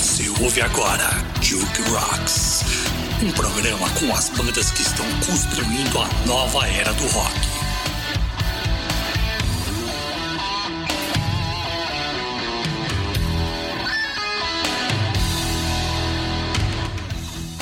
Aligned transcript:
Você 0.00 0.30
ouve 0.42 0.62
agora 0.62 1.10
Juke 1.42 1.82
Rocks, 1.82 2.64
um 3.22 3.30
programa 3.32 3.86
com 3.90 4.10
as 4.14 4.30
bandas 4.30 4.70
que 4.70 4.80
estão 4.80 5.04
construindo 5.26 5.98
a 5.98 6.08
nova 6.26 6.66
era 6.66 6.90
do 6.94 7.06
rock. 7.08 7.59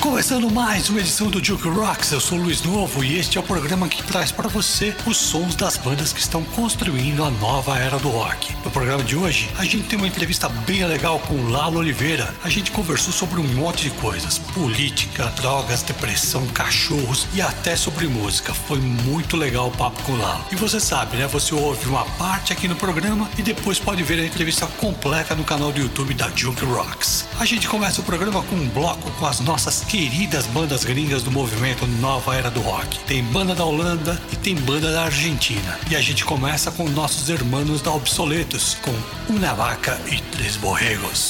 Começando 0.09 0.49
mais 0.49 0.89
uma 0.89 0.99
edição 0.99 1.29
do 1.29 1.39
Duke 1.39 1.67
Rocks, 1.67 2.11
eu 2.11 2.19
sou 2.19 2.39
o 2.39 2.41
Luiz 2.41 2.63
Novo 2.63 3.03
e 3.03 3.19
este 3.19 3.37
é 3.37 3.41
o 3.41 3.43
programa 3.43 3.87
que 3.87 4.01
traz 4.01 4.31
para 4.31 4.49
você 4.49 4.93
os 5.05 5.15
sons 5.15 5.53
das 5.53 5.77
bandas 5.77 6.11
que 6.11 6.19
estão 6.19 6.43
construindo 6.43 7.23
a 7.23 7.29
nova 7.29 7.77
era 7.77 7.99
do 7.99 8.09
rock. 8.09 8.55
No 8.65 8.71
programa 8.71 9.03
de 9.03 9.15
hoje, 9.15 9.47
a 9.55 9.63
gente 9.63 9.83
tem 9.83 9.99
uma 9.99 10.07
entrevista 10.07 10.49
bem 10.49 10.83
legal 10.83 11.19
com 11.19 11.35
o 11.35 11.49
Lalo 11.49 11.77
Oliveira. 11.77 12.33
A 12.43 12.49
gente 12.49 12.71
conversou 12.71 13.13
sobre 13.13 13.39
um 13.39 13.47
monte 13.53 13.83
de 13.83 13.91
coisas: 13.91 14.39
política, 14.39 15.27
drogas, 15.37 15.83
depressão, 15.83 16.45
cachorros 16.47 17.27
e 17.35 17.39
até 17.39 17.75
sobre 17.75 18.07
música. 18.07 18.51
Foi 18.51 18.79
muito 18.79 19.37
legal 19.37 19.67
o 19.67 19.71
papo 19.71 20.01
com 20.03 20.13
o 20.13 20.17
Lalo. 20.17 20.43
E 20.51 20.55
você 20.55 20.79
sabe, 20.79 21.17
né? 21.17 21.27
Você 21.27 21.53
ouve 21.53 21.87
uma 21.87 22.03
parte 22.17 22.51
aqui 22.51 22.67
no 22.67 22.75
programa 22.75 23.29
e 23.37 23.43
depois 23.43 23.77
pode 23.77 24.01
ver 24.01 24.19
a 24.19 24.25
entrevista 24.25 24.65
completa 24.65 25.35
no 25.35 25.43
canal 25.43 25.71
do 25.71 25.79
YouTube 25.79 26.15
da 26.15 26.29
Duke 26.29 26.65
Rocks. 26.65 27.25
A 27.39 27.45
gente 27.45 27.67
começa 27.67 28.01
o 28.01 28.03
programa 28.03 28.41
com 28.41 28.55
um 28.55 28.67
bloco 28.69 29.11
com 29.11 29.27
as 29.27 29.39
nossas 29.39 29.81
queridas 29.99 30.47
bandas 30.47 30.85
gringas 30.85 31.23
do 31.23 31.29
movimento 31.29 31.85
Nova 31.85 32.33
Era 32.33 32.49
do 32.49 32.61
Rock. 32.61 32.99
Tem 32.99 33.21
banda 33.21 33.53
da 33.53 33.65
Holanda 33.65 34.17
e 34.31 34.37
tem 34.37 34.55
banda 34.55 34.93
da 34.93 35.03
Argentina. 35.03 35.77
E 35.91 35.95
a 35.95 35.99
gente 35.99 36.23
começa 36.23 36.71
com 36.71 36.87
nossos 36.87 37.27
irmãos 37.27 37.81
da 37.81 37.91
Obsoletos, 37.91 38.75
com 38.75 38.93
Una 39.33 39.53
Vaca 39.53 39.99
e 40.09 40.21
Três 40.31 40.55
Borregos. 40.55 41.27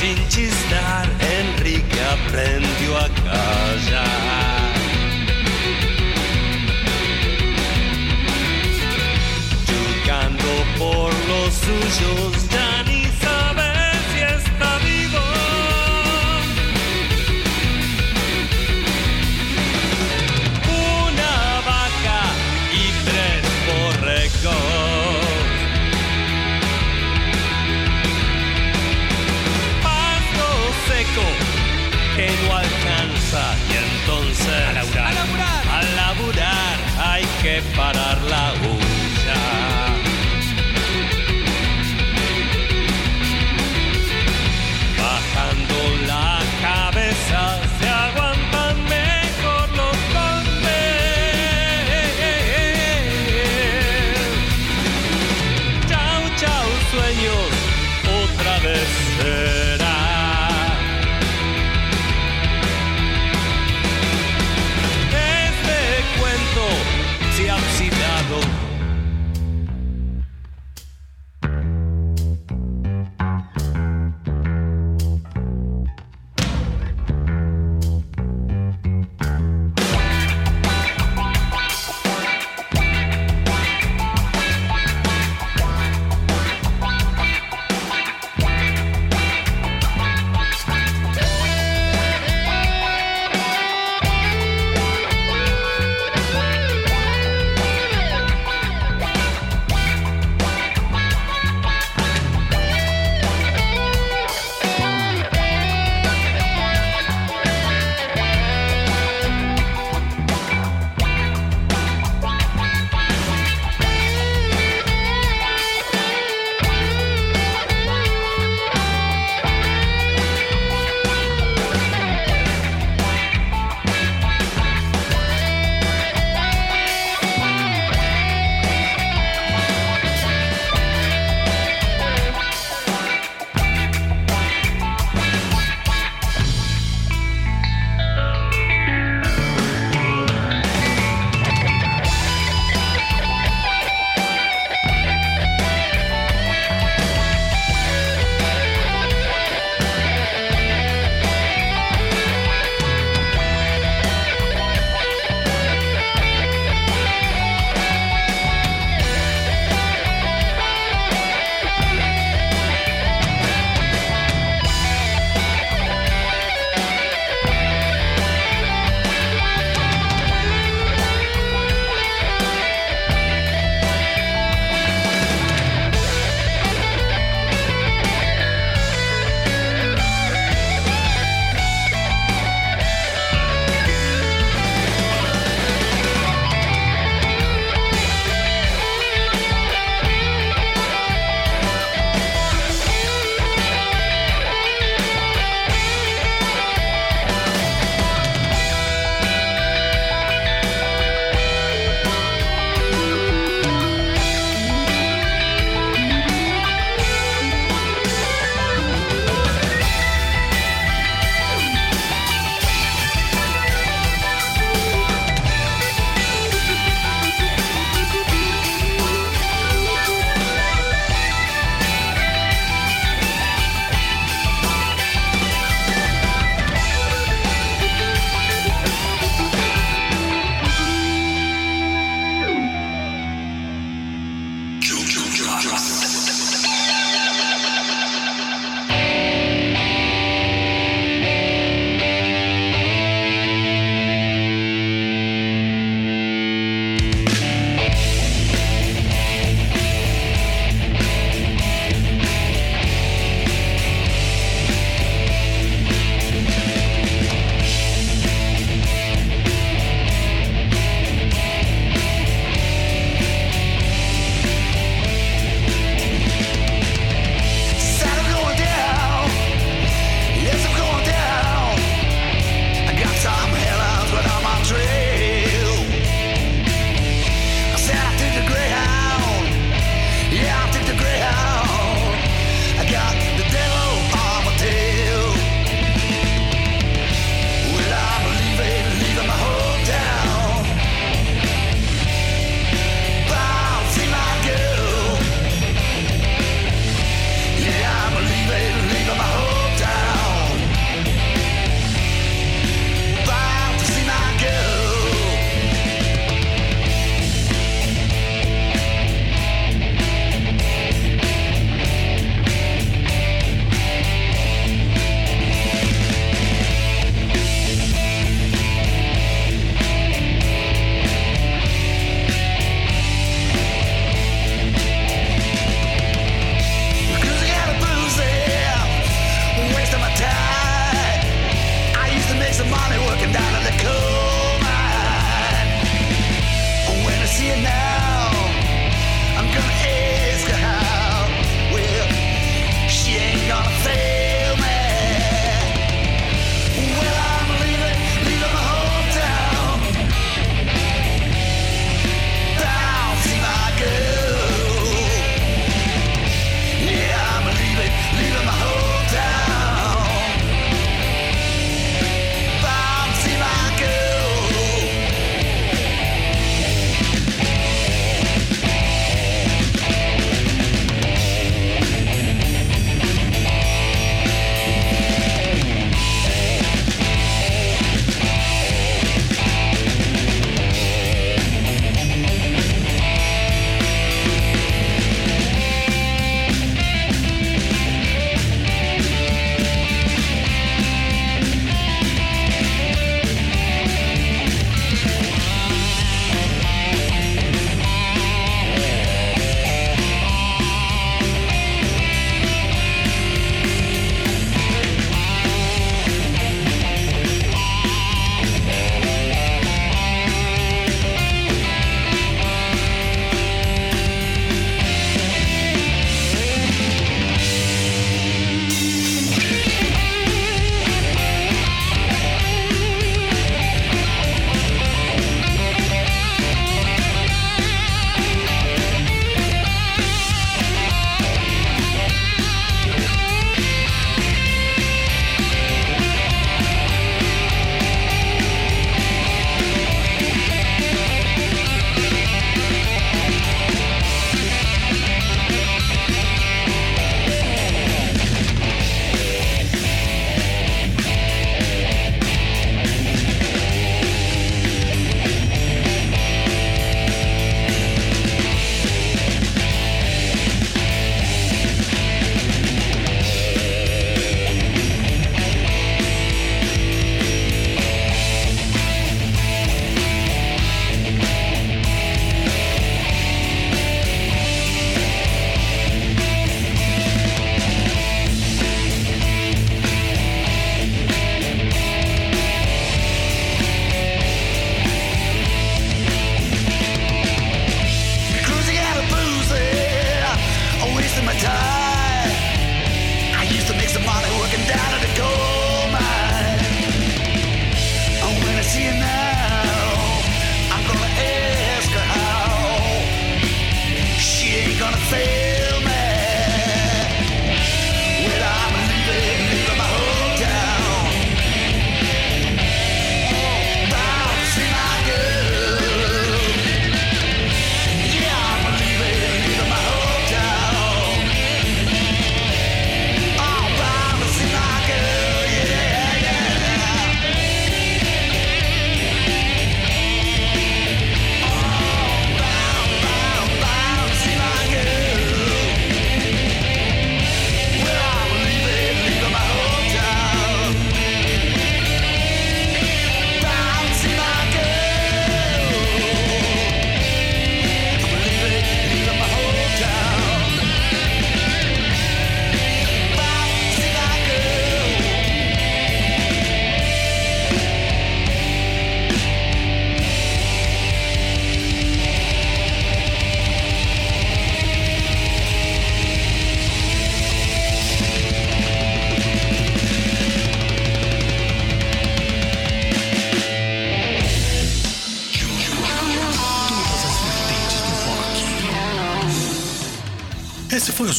Sin 0.00 0.16
chistar 0.28 1.06
Enrique 1.20 2.00
aprendió 2.00 2.96
a 2.96 3.08
callar. 3.22 4.72
Jugando 9.68 10.50
por 10.78 11.12
los 11.28 11.54
suyos 11.54 12.49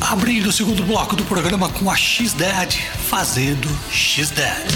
Abrindo 0.00 0.48
o 0.48 0.52
segundo 0.52 0.82
bloco 0.82 1.14
do 1.14 1.24
programa 1.24 1.68
com 1.68 1.90
a 1.90 1.94
X-Dad 1.94 2.74
fazendo 3.08 3.68
X-Dad. 3.90 4.66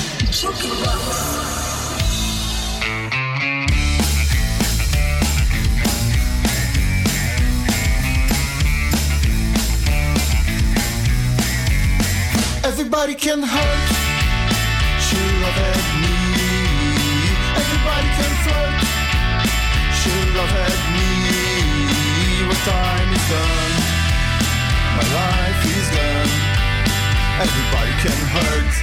Everybody 12.65 13.15
can 13.15 13.43
hurt, 13.43 13.89
she 15.01 15.17
love 15.41 15.59
at 15.59 15.77
me. 16.01 16.15
Everybody 17.57 18.09
can 18.17 18.33
flirt, 18.45 18.77
she 20.01 20.13
love 20.37 20.55
at 20.65 20.81
me. 20.93 21.09
What 22.47 22.59
time 22.65 23.13
is 23.15 23.29
done? 23.29 23.74
My 24.97 25.03
life 25.03 25.63
is 25.77 25.87
done. 25.91 26.31
Everybody 27.43 27.93
can 28.03 28.19
hurt. 28.35 28.75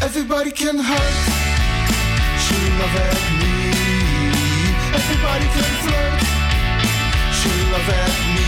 Everybody 0.00 0.52
can 0.52 0.78
hurt. 0.78 1.16
She 2.44 2.58
love 2.78 2.96
at 3.08 3.20
me. 3.40 3.54
Everybody 4.94 5.46
can 5.54 5.70
flirt. 5.82 6.20
She 7.38 7.52
love 7.72 7.90
at 8.04 8.14
me. 8.34 8.46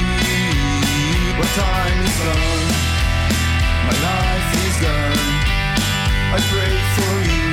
What 1.38 1.50
time 1.58 1.98
is 2.06 2.16
done? 2.22 2.68
My 3.86 3.96
life 4.08 4.50
is 4.64 4.76
done. 4.80 5.41
I 6.34 6.40
pray 6.40 6.74
for 6.96 7.14
you, 7.28 7.48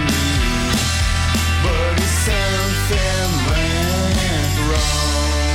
but 1.63 1.99
something 2.27 3.29
went 3.49 4.55
wrong. 4.69 5.49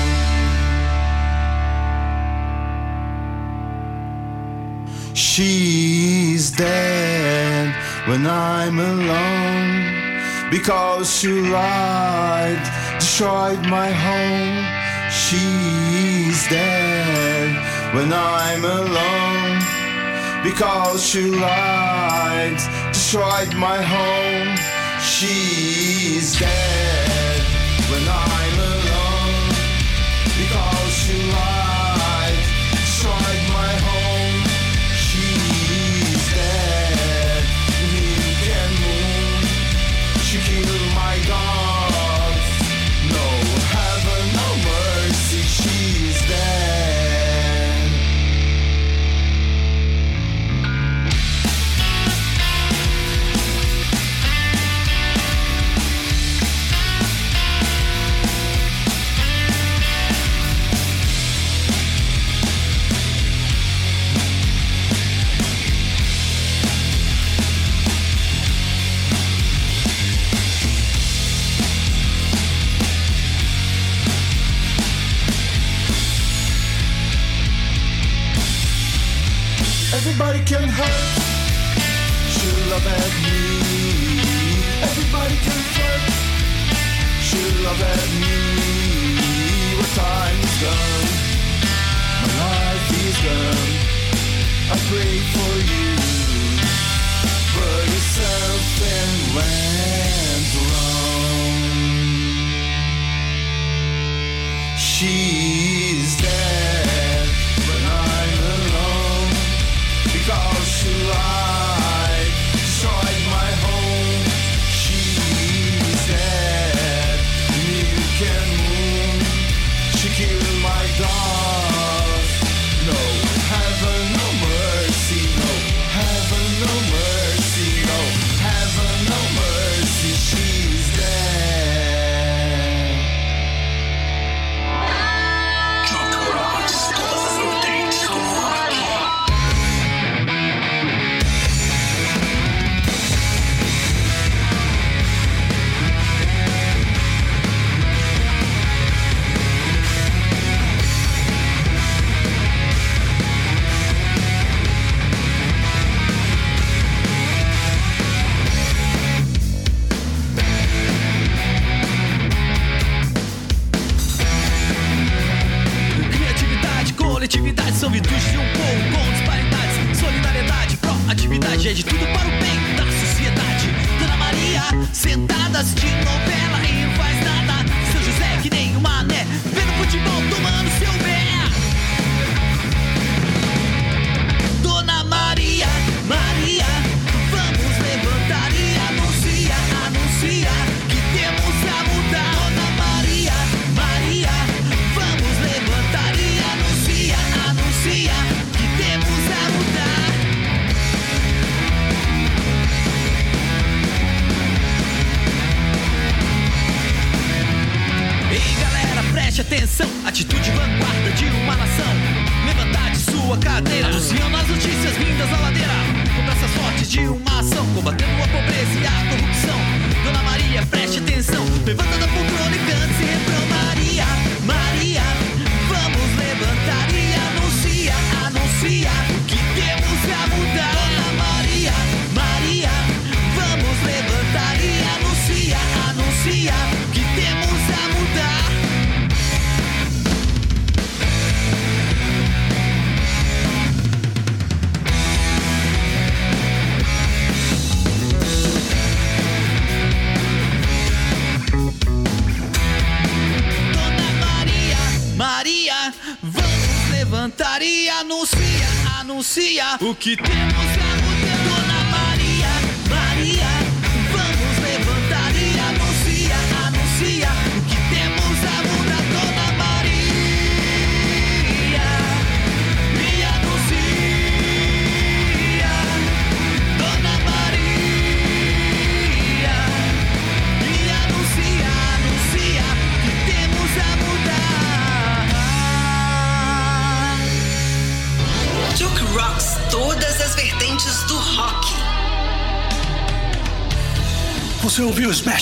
She's 5.15 6.51
dead 6.51 7.75
when 8.07 8.27
I'm 8.27 8.79
alone 8.79 10.51
because 10.51 11.09
she 11.19 11.41
lied, 11.41 12.63
destroyed 12.99 13.63
my 13.71 13.91
home. 13.91 14.67
She's 15.11 16.47
dead 16.49 17.57
when 17.95 18.13
I'm 18.13 18.65
alone 18.67 19.63
because 20.45 21.03
she 21.03 21.31
lied, 21.31 22.61
destroyed 23.15 23.55
my 23.55 23.81
home. 23.81 24.57
She's 25.01 26.37
dead 26.37 27.04
never 82.85 83.14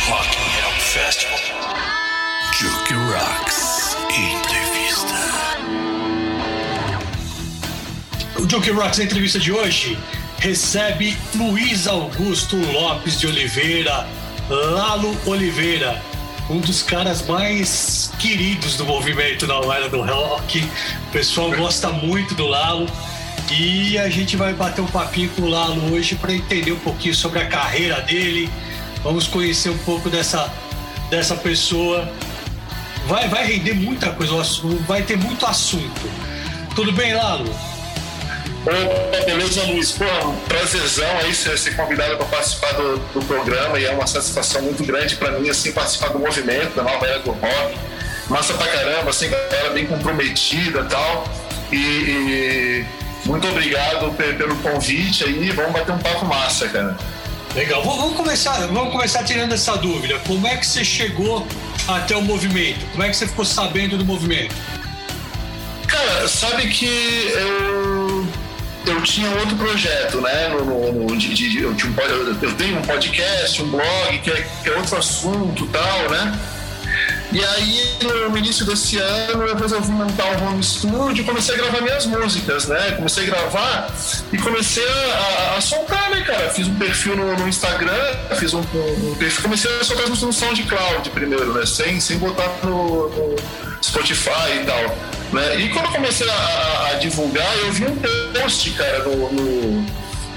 Rock 0.08 0.36
Help 0.36 0.80
Festival. 0.80 1.38
Juke 2.60 2.96
Rocks. 2.96 3.63
O 8.44 8.50
Juke 8.50 8.72
Rocks, 8.72 9.00
a 9.00 9.06
entrevista 9.06 9.40
de 9.40 9.54
hoje, 9.54 9.98
recebe 10.38 11.18
Luiz 11.34 11.88
Augusto 11.88 12.58
Lopes 12.74 13.18
de 13.18 13.26
Oliveira, 13.26 14.06
Lalo 14.50 15.18
Oliveira, 15.26 16.04
um 16.50 16.60
dos 16.60 16.84
caras 16.84 17.26
mais 17.26 18.12
queridos 18.20 18.76
do 18.76 18.84
movimento 18.84 19.48
na 19.48 19.56
era 19.74 19.88
do 19.88 20.02
rock. 20.02 20.60
O 21.08 21.12
pessoal 21.14 21.52
gosta 21.52 21.88
muito 21.88 22.36
do 22.36 22.46
Lalo. 22.46 22.86
E 23.50 23.98
a 23.98 24.10
gente 24.10 24.36
vai 24.36 24.54
bater 24.54 24.82
um 24.82 24.88
papinho 24.88 25.30
com 25.30 25.44
o 25.44 25.48
Lalo 25.48 25.94
hoje 25.94 26.16
para 26.16 26.34
entender 26.34 26.74
um 26.74 26.80
pouquinho 26.80 27.16
sobre 27.16 27.40
a 27.40 27.48
carreira 27.48 28.02
dele. 28.02 28.50
Vamos 29.04 29.26
conhecer 29.26 29.70
um 29.70 29.78
pouco 29.80 30.10
dessa, 30.10 30.52
dessa 31.10 31.36
pessoa. 31.38 32.12
Vai, 33.08 33.30
vai 33.30 33.46
render 33.46 33.74
muita 33.74 34.12
coisa, 34.12 34.34
vai 34.86 35.02
ter 35.02 35.16
muito 35.16 35.46
assunto. 35.46 36.02
Tudo 36.76 36.92
bem, 36.92 37.14
Lalo? 37.14 37.73
Opa, 38.66 39.26
beleza, 39.26 39.62
Luiz? 39.64 39.92
Pô, 39.92 40.06
um 40.06 40.40
prazerzão 40.48 41.18
aí 41.20 41.34
ser, 41.36 41.76
convidado 41.76 42.16
para 42.16 42.26
participar 42.28 42.72
do, 42.74 42.98
do 42.98 43.26
programa 43.26 43.78
e 43.78 43.86
é 43.86 43.92
uma 43.92 44.08
satisfação 44.08 44.62
muito 44.62 44.84
grande 44.86 45.16
para 45.18 45.32
mim, 45.32 45.50
assim, 45.50 45.72
participar 45.74 46.10
do 46.10 46.20
movimento, 46.20 46.74
da 46.76 46.84
nova 46.84 47.06
era 47.06 47.20
do 47.20 47.32
rock. 47.32 47.78
Massa 48.30 48.54
pra 48.54 48.68
caramba, 48.68 49.10
assim, 49.10 49.30
galera 49.30 49.72
bem 49.72 49.86
comprometida 49.86 50.80
e 50.80 50.86
tal. 50.86 51.28
E, 51.74 51.76
e 51.76 52.86
muito 53.26 53.46
obrigado 53.50 54.12
pe- 54.16 54.34
pelo 54.34 54.56
convite 54.58 55.26
aí, 55.26 55.52
vamos 55.52 55.74
bater 55.74 55.92
um 55.92 56.00
papo 56.00 56.26
massa, 56.26 56.70
cara. 56.70 56.98
Legal. 57.56 57.84
Vamos 57.84 58.00
vamos 58.00 58.16
começar, 58.18 58.54
vamos 58.68 58.94
começar 58.94 59.24
tirando 59.24 59.52
essa 59.54 59.76
dúvida. 59.78 60.18
Como 60.26 60.48
é 60.48 60.56
que 60.56 60.66
você 60.66 60.86
chegou 60.86 61.46
até 61.88 62.16
o 62.16 62.22
movimento? 62.22 62.80
Como 62.92 63.04
é 63.04 63.10
que 63.10 63.16
você 63.18 63.28
ficou 63.28 63.44
sabendo 63.44 63.98
do 63.98 64.06
movimento? 64.06 64.56
Cara, 65.88 66.28
sabe 66.28 66.68
que 66.70 66.88
eu, 67.36 67.83
eu 68.86 69.02
tinha 69.04 69.30
outro 69.40 69.56
projeto, 69.56 70.22
né? 70.22 70.50
No, 70.50 70.64
no- 70.66 70.92
no- 71.08 71.18
de- 71.18 71.34
de- 71.34 71.62
eu, 71.62 71.70
um 71.72 71.76
eu 72.42 72.54
tenho 72.56 72.78
um 72.80 72.82
podcast, 72.82 73.62
um 73.62 73.68
blog, 73.70 74.20
que 74.20 74.32
é, 74.32 74.48
que 74.64 74.70
é 74.70 74.78
outro 74.78 74.98
assunto 74.98 75.66
tal, 75.68 76.10
né? 76.10 76.40
E 77.32 77.44
aí, 77.44 77.98
no 78.30 78.38
início 78.38 78.64
desse 78.64 78.98
ano, 79.00 79.44
eu 79.48 79.56
resolvi 79.56 79.90
montar 79.92 80.26
um 80.38 80.50
home 80.50 80.64
studio 80.64 81.24
e 81.24 81.24
comecei 81.24 81.56
a 81.56 81.58
gravar 81.58 81.82
minhas 81.82 82.06
músicas, 82.06 82.68
né? 82.68 82.92
Comecei 82.92 83.24
a 83.24 83.28
gravar 83.28 83.88
e 84.32 84.38
comecei 84.38 84.86
a, 84.88 85.54
a- 85.54 85.58
a 85.58 85.62
soltar, 85.62 86.12
né, 86.12 86.22
cara? 86.22 86.52
Fiz 86.52 86.68
um 86.68 86.76
perfil 86.76 87.16
no, 87.16 87.36
no 87.36 87.48
Instagram, 87.48 88.14
fiz 88.40 88.54
um- 88.54 88.60
um 88.60 89.16
perfil, 89.18 89.42
comecei 89.42 89.72
a 89.80 89.84
soltar 89.84 90.04
as 90.04 90.10
músicas 90.12 90.36
no 90.42 90.48
SoundCloud 90.48 91.10
primeiro, 91.10 91.54
né? 91.56 91.66
Sem, 91.66 92.00
sem 92.00 92.20
botar 92.20 92.48
no, 92.64 93.10
no 93.10 93.36
Spotify 93.82 94.60
e 94.62 94.66
tal. 94.66 94.96
Né? 95.34 95.56
E 95.62 95.70
quando 95.70 95.86
eu 95.86 95.92
comecei 95.92 96.30
a, 96.30 96.90
a- 96.92 96.94
divulgar, 96.96 97.52
eu 97.60 97.72
vi 97.72 97.86
um 97.86 97.96
post, 98.40 98.70
cara, 98.72 99.00
no, 99.00 99.32
no, 99.32 99.82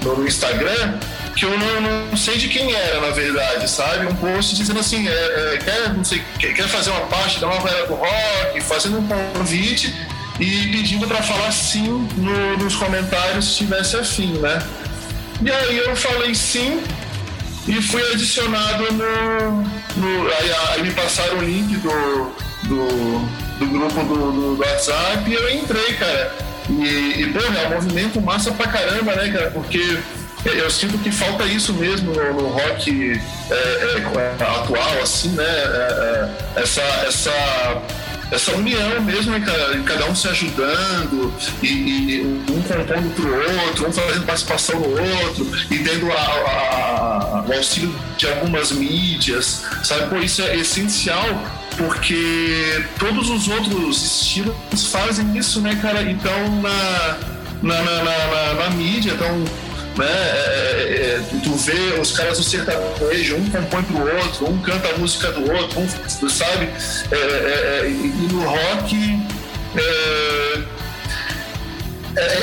no- 0.03 0.15
no 0.17 0.27
Instagram 0.27 0.97
que 1.35 1.45
eu 1.45 1.51
não, 1.55 1.81
não 2.09 2.17
sei 2.17 2.35
de 2.37 2.47
quem 2.47 2.73
era, 2.73 2.99
na 2.99 3.11
verdade, 3.11 3.69
sabe? 3.69 4.07
Um 4.07 4.15
post 4.15 4.55
dizendo 4.55 4.79
assim, 4.79 5.07
é, 5.07 5.11
é, 5.53 5.57
quer, 5.63 5.93
não 5.93 6.03
sei, 6.03 6.23
quer, 6.39 6.51
quer 6.53 6.67
fazer 6.67 6.89
uma 6.89 7.01
parte 7.01 7.39
da 7.39 7.45
nova 7.45 7.69
era 7.69 7.85
do 7.85 7.93
rock, 7.93 8.59
fazendo 8.61 8.97
um 8.97 9.07
convite 9.35 9.93
e 10.39 10.67
pedindo 10.71 11.07
para 11.07 11.21
falar 11.21 11.51
sim 11.51 12.07
no- 12.17 12.57
nos 12.57 12.75
comentários 12.75 13.45
se 13.45 13.57
tivesse 13.57 13.95
afim, 13.97 14.33
né? 14.39 14.59
E 15.43 15.51
aí 15.51 15.77
eu 15.77 15.95
falei 15.95 16.33
sim 16.33 16.81
e 17.67 17.79
fui 17.83 18.01
adicionado 18.13 18.91
no. 18.93 19.61
no 19.97 20.27
aí, 20.39 20.51
aí, 20.71 20.81
me 20.81 20.89
passaram 20.91 21.37
o 21.37 21.41
link 21.43 21.75
do, 21.77 22.31
do, 22.63 23.29
do 23.57 23.65
grupo 23.67 24.03
do, 24.03 24.31
do, 24.31 24.59
WhatsApp 24.59 25.29
e 25.29 25.33
eu 25.33 25.49
entrei, 25.55 25.93
cara. 25.93 26.33
E, 26.69 27.21
e 27.21 27.33
porra, 27.33 27.59
é 27.59 27.67
um 27.67 27.75
movimento 27.75 28.21
massa 28.21 28.51
pra 28.51 28.67
caramba, 28.67 29.15
né, 29.15 29.31
cara? 29.31 29.51
Porque 29.51 29.99
eu 30.45 30.69
sinto 30.69 30.97
que 30.99 31.11
falta 31.11 31.45
isso 31.45 31.73
mesmo 31.73 32.13
no, 32.13 32.33
no 32.33 32.47
rock 32.49 33.19
é, 33.49 33.53
é, 33.53 34.43
atual, 34.43 35.01
assim, 35.01 35.29
né? 35.29 35.43
É, 35.45 36.29
é 36.55 36.61
essa, 36.61 36.81
essa 37.07 37.81
essa 38.31 38.51
união 38.55 39.01
mesmo, 39.01 39.31
né? 39.31 39.43
Cada 39.85 40.05
um 40.05 40.15
se 40.15 40.27
ajudando 40.27 41.33
e, 41.61 41.67
e 41.67 42.21
um 42.21 42.61
compondo 42.61 43.15
pro 43.15 43.65
outro, 43.65 43.87
um 43.87 43.91
fazendo 43.91 44.25
participação 44.25 44.79
no 44.79 44.89
outro 44.89 45.47
e 45.71 45.79
tendo 45.79 46.11
a, 46.11 46.15
a, 46.15 47.45
o 47.47 47.53
auxílio 47.53 47.93
de 48.17 48.27
algumas 48.27 48.71
mídias, 48.71 49.63
sabe? 49.83 50.07
Pô, 50.09 50.17
isso 50.17 50.41
é 50.41 50.57
essencial 50.57 51.25
porque 51.77 52.83
todos 52.97 53.29
os 53.29 53.47
outros 53.47 54.03
estilos 54.03 54.87
fazem 54.91 55.37
isso, 55.37 55.61
né, 55.61 55.77
cara? 55.81 56.01
Então 56.01 56.61
na, 56.61 57.17
na, 57.61 57.81
na, 57.81 58.03
na, 58.03 58.53
na 58.55 58.69
mídia, 58.71 59.13
então 59.13 59.45
né? 59.97 60.05
É, 60.05 60.09
é, 60.09 61.15
é, 61.15 61.21
tu 61.43 61.55
vê 61.55 61.99
os 61.99 62.11
caras 62.11 62.37
do 62.37 62.43
sertanejo, 62.43 63.35
um 63.35 63.49
compõe 63.49 63.83
pro 63.83 64.17
outro, 64.17 64.49
um 64.49 64.59
canta 64.59 64.89
a 64.89 64.97
música 64.97 65.31
do 65.31 65.51
outro, 65.51 65.79
um, 65.79 66.29
sabe? 66.29 66.69
É, 67.11 67.15
é, 67.15 67.81
é 67.85 67.89
e 67.89 68.27
no 68.31 68.43
rock 68.43 69.19
é, 69.75 70.61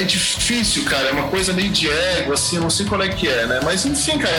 difícil, 0.05 0.85
cara. 0.85 1.09
É 1.09 1.13
uma 1.13 1.29
coisa 1.29 1.53
meio 1.53 1.71
de 1.71 1.91
ego, 1.91 2.33
assim, 2.33 2.57
eu 2.57 2.63
não 2.63 2.71
sei 2.71 2.87
qual 2.87 3.03
é 3.03 3.09
que 3.09 3.29
é, 3.29 3.47
né? 3.47 3.61
Mas 3.65 3.85
enfim, 3.85 4.19
cara, 4.19 4.35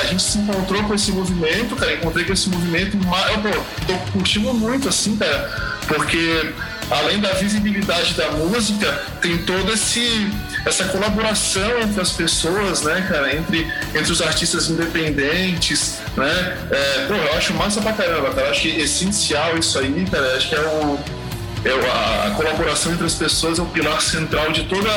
a, 0.00 0.04
gente 0.06 0.22
se 0.22 0.38
encontrou 0.38 0.82
com 0.84 0.94
esse 0.94 1.12
movimento, 1.12 1.76
cara, 1.76 1.94
encontrei 1.94 2.24
com 2.24 2.32
esse 2.32 2.48
movimento, 2.48 2.96
eu 2.96 3.42
pô, 3.42 3.50
tô 3.86 4.12
curtindo 4.12 4.54
muito, 4.54 4.88
assim, 4.88 5.16
cara, 5.16 5.50
porque 5.86 6.52
além 6.90 7.20
da 7.20 7.32
visibilidade 7.34 8.14
da 8.14 8.30
música, 8.32 9.02
tem 9.22 9.38
esse 9.72 10.30
essa 10.66 10.84
colaboração 10.84 11.80
entre 11.80 12.00
as 12.00 12.12
pessoas, 12.12 12.82
né, 12.82 13.06
cara, 13.08 13.34
entre, 13.34 13.66
entre 13.94 14.12
os 14.12 14.20
artistas 14.20 14.68
independentes, 14.68 15.98
né? 16.16 16.58
É, 16.70 17.06
pô, 17.06 17.14
eu 17.14 17.34
acho 17.34 17.54
massa 17.54 17.80
pra 17.80 17.92
caramba, 17.92 18.30
cara. 18.30 18.48
Eu 18.48 18.50
acho 18.50 18.62
que 18.62 18.70
é 18.72 18.80
essencial 18.80 19.56
isso 19.56 19.78
aí, 19.78 20.06
cara. 20.10 20.26
Eu 20.26 20.36
acho 20.36 20.48
que 20.48 20.54
é 20.54 20.60
o, 20.60 20.98
é 21.64 22.26
a 22.26 22.30
colaboração 22.36 22.92
entre 22.92 23.06
as 23.06 23.14
pessoas 23.14 23.58
é 23.58 23.62
o 23.62 23.66
pilar 23.66 24.02
central 24.02 24.52
de 24.52 24.64
toda, 24.64 24.90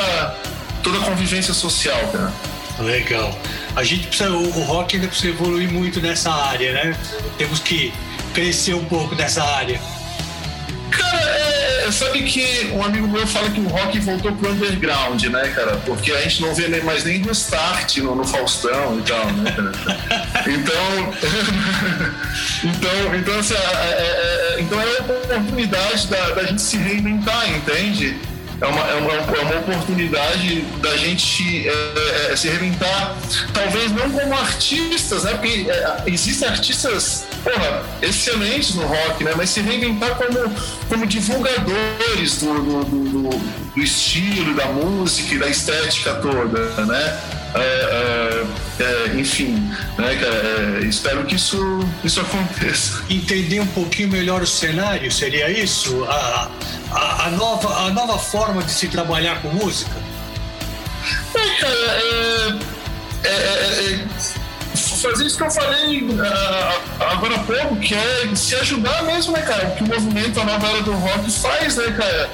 toda 0.82 0.98
convivência 0.98 1.54
social, 1.54 2.08
cara. 2.12 2.32
Legal. 2.80 3.38
A 3.76 3.84
gente 3.84 4.08
precisa, 4.08 4.30
o 4.30 4.50
rock 4.64 4.96
ainda 4.96 5.08
precisa 5.08 5.28
evoluir 5.28 5.70
muito 5.70 6.00
nessa 6.00 6.30
área, 6.30 6.72
né? 6.72 6.96
Temos 7.38 7.60
que 7.60 7.92
crescer 8.34 8.74
um 8.74 8.84
pouco 8.84 9.14
nessa 9.14 9.42
área. 9.42 9.80
Cara, 11.18 11.30
é, 11.86 11.92
sabe 11.92 12.22
que 12.22 12.70
um 12.72 12.82
amigo 12.82 13.06
meu 13.06 13.26
fala 13.26 13.50
que 13.50 13.60
o 13.60 13.68
rock 13.68 13.98
voltou 14.00 14.32
pro 14.32 14.50
underground, 14.50 15.22
né, 15.24 15.48
cara? 15.54 15.76
Porque 15.84 16.12
a 16.12 16.20
gente 16.22 16.42
não 16.42 16.54
vê 16.54 16.68
nem, 16.68 16.82
mais 16.82 17.04
nem 17.04 17.22
restart 17.22 17.98
no, 17.98 18.14
no 18.14 18.24
Faustão 18.24 18.98
e 18.98 19.02
tal, 19.02 19.26
né, 19.32 19.52
cara? 19.52 19.72
Então, 20.46 21.14
então, 22.64 23.14
então, 23.14 23.38
assim, 23.38 23.54
é, 23.54 23.58
é, 23.58 24.56
é, 24.56 24.60
então 24.60 24.80
é 24.80 24.84
uma 24.84 25.18
oportunidade 25.18 26.06
da, 26.08 26.30
da 26.30 26.44
gente 26.44 26.60
se 26.60 26.76
reinventar, 26.76 27.48
entende? 27.48 28.16
É 28.60 28.66
uma, 28.66 28.80
é 28.80 28.94
uma, 28.94 29.12
é 29.12 29.40
uma 29.42 29.60
oportunidade 29.60 30.60
da 30.80 30.96
gente 30.96 31.68
é, 31.68 32.32
é, 32.32 32.36
se 32.36 32.48
reinventar, 32.48 33.16
talvez 33.52 33.90
não 33.92 34.10
como 34.10 34.34
artistas, 34.34 35.24
né? 35.24 35.32
Porque 35.32 35.66
é, 35.68 36.02
existem 36.06 36.48
artistas 36.48 37.26
porra, 37.42 37.82
excelentes 38.00 38.74
no 38.74 38.86
rock, 38.86 39.24
né? 39.24 39.32
Mas 39.36 39.50
se 39.50 39.60
reinventar 39.60 40.16
como, 40.16 40.54
como 40.88 41.06
divulgadores 41.06 42.40
do, 42.40 42.54
do, 42.54 42.84
do, 42.84 43.28
do 43.74 43.82
estilo, 43.82 44.54
da 44.54 44.66
música 44.66 45.34
e 45.34 45.38
da 45.38 45.48
estética 45.48 46.14
toda, 46.14 46.86
né? 46.86 47.20
É, 47.54 47.60
é, 47.60 48.82
é, 48.82 49.20
enfim, 49.20 49.54
né, 49.96 50.16
cara, 50.16 50.84
espero 50.84 51.24
que 51.24 51.36
isso, 51.36 51.80
isso 52.02 52.20
aconteça. 52.20 53.04
Entender 53.08 53.60
um 53.60 53.66
pouquinho 53.68 54.08
melhor 54.08 54.42
o 54.42 54.46
cenário, 54.46 55.10
seria 55.12 55.48
isso? 55.50 56.04
A, 56.04 56.50
a, 56.90 57.26
a 57.26 57.30
nova, 57.30 57.86
a 57.86 57.90
nova 57.90 58.18
forma 58.18 58.62
de 58.62 58.72
se 58.72 58.88
trabalhar 58.88 59.40
com 59.40 59.48
música? 59.48 59.92
É, 61.34 61.60
cara, 61.60 62.00
é, 62.02 63.28
é, 63.28 63.30
é 63.30 64.43
fazer 65.04 65.26
isso 65.26 65.36
que 65.36 65.42
eu 65.42 65.50
falei 65.50 66.02
uh, 66.02 67.02
agora 67.12 67.36
há 67.36 67.38
pouco, 67.40 67.76
que 67.76 67.94
é 67.94 68.34
se 68.34 68.54
ajudar 68.56 69.02
mesmo, 69.04 69.32
né, 69.32 69.42
cara? 69.42 69.66
Que 69.72 69.84
o 69.84 69.86
movimento 69.86 70.40
A 70.40 70.44
Nova 70.44 70.66
Era 70.66 70.82
do 70.82 70.92
Rock 70.92 71.30
faz, 71.30 71.76
né, 71.76 71.94
cara? 71.96 72.30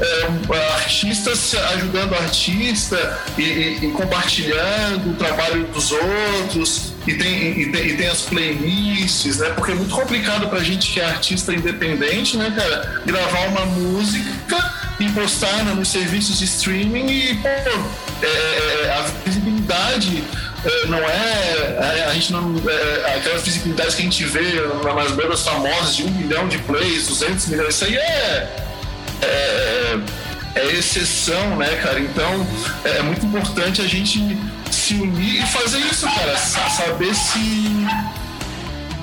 É, 0.00 0.74
artistas 0.74 1.54
ajudando 1.74 2.14
artista 2.14 3.18
e, 3.38 3.42
e, 3.42 3.86
e, 3.86 3.90
compartilhando 3.92 5.10
o 5.10 5.14
trabalho 5.14 5.64
dos 5.66 5.92
outros 5.92 6.92
e 7.06 7.14
tem, 7.14 7.60
e 7.60 7.70
tem, 7.70 7.86
e 7.86 7.96
tem, 7.96 8.08
as 8.08 8.22
playlists, 8.22 9.38
né? 9.38 9.50
Porque 9.50 9.72
é 9.72 9.74
muito 9.74 9.94
complicado 9.94 10.48
pra 10.48 10.60
gente 10.60 10.92
que 10.92 11.00
é 11.00 11.04
artista 11.04 11.52
independente, 11.52 12.36
né, 12.36 12.52
cara? 12.56 13.02
Gravar 13.06 13.48
uma 13.48 13.66
música 13.66 14.72
e 14.98 15.08
postar 15.10 15.64
nos 15.64 15.88
serviços 15.88 16.38
de 16.38 16.44
streaming 16.44 17.06
e, 17.06 17.34
pô, 17.36 17.48
é, 17.48 18.26
é, 18.26 18.84
é 18.84 18.98
a 18.98 19.02
visibilidade 19.24 20.24
é, 20.24 20.41
não 20.86 20.98
é, 20.98 21.98
é, 21.98 22.06
a 22.08 22.14
gente 22.14 22.32
não 22.32 22.54
é, 22.68 23.16
aquelas 23.16 23.42
visibilidades 23.42 23.94
que 23.94 24.02
a 24.02 24.04
gente 24.04 24.24
vê 24.24 24.60
nas 24.94 25.10
bandas 25.12 25.42
famosas 25.42 25.96
de 25.96 26.04
um 26.04 26.10
milhão 26.10 26.46
de 26.46 26.58
plays, 26.58 27.08
200 27.08 27.46
milhões, 27.48 27.74
isso 27.74 27.84
aí 27.84 27.96
é, 27.96 28.48
é, 29.22 29.98
é 30.54 30.66
exceção, 30.72 31.56
né, 31.56 31.74
cara? 31.82 31.98
Então 31.98 32.46
é, 32.84 32.98
é 32.98 33.02
muito 33.02 33.26
importante 33.26 33.80
a 33.80 33.86
gente 33.86 34.38
se 34.70 34.94
unir 34.94 35.42
e 35.42 35.46
fazer 35.46 35.78
isso, 35.78 36.06
cara, 36.06 36.36
saber 36.36 37.14
se 37.14 37.86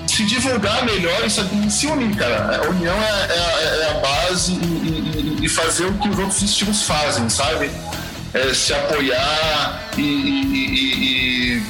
se 0.08 0.26
divulgar 0.26 0.84
melhor 0.84 1.26
e 1.26 1.30
saber 1.30 1.70
se 1.70 1.88
unir, 1.88 2.14
cara. 2.16 2.58
A 2.58 2.70
união 2.70 2.96
é, 2.96 3.28
é, 3.32 3.82
é 3.82 3.92
a 3.92 3.94
base 4.00 4.52
e, 4.54 5.38
e, 5.40 5.46
e, 5.46 5.50
fazer 5.50 5.86
o 5.86 5.94
que 5.94 6.10
os 6.10 6.20
outros 6.20 6.42
estilos 6.42 6.84
fazem, 6.84 7.30
sabe? 7.30 7.72
É, 8.34 8.54
se 8.54 8.74
apoiar 8.74 9.90
e, 9.98 10.02
e, 10.02 11.64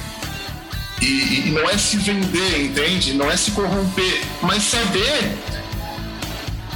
e, 1.02 1.52
não 1.52 1.70
é 1.70 1.78
se 1.78 1.98
vender, 1.98 2.66
entende? 2.66 3.14
Não 3.14 3.32
é 3.32 3.38
se 3.38 3.52
corromper, 3.52 4.22
mas 4.42 4.64
saber 4.64 5.38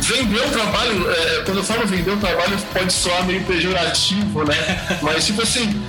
vender 0.03 0.39
o 0.39 0.51
trabalho, 0.51 1.11
é, 1.11 1.43
quando 1.45 1.57
eu 1.57 1.63
falo 1.63 1.87
vender 1.87 2.11
o 2.11 2.17
trabalho, 2.17 2.57
pode 2.73 2.91
soar 2.91 3.25
meio 3.25 3.41
pejorativo, 3.43 4.43
né? 4.43 4.55
Mas, 5.01 5.25
tipo 5.25 5.41
assim, 5.41 5.81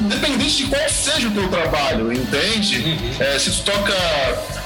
independente 0.00 0.56
de 0.56 0.64
qual 0.64 0.88
seja 0.88 1.28
o 1.28 1.30
teu 1.30 1.48
trabalho, 1.48 2.12
entende? 2.12 2.78
Uhum. 2.78 3.16
É, 3.20 3.38
se 3.38 3.50
tu 3.50 3.64
toca 3.64 3.92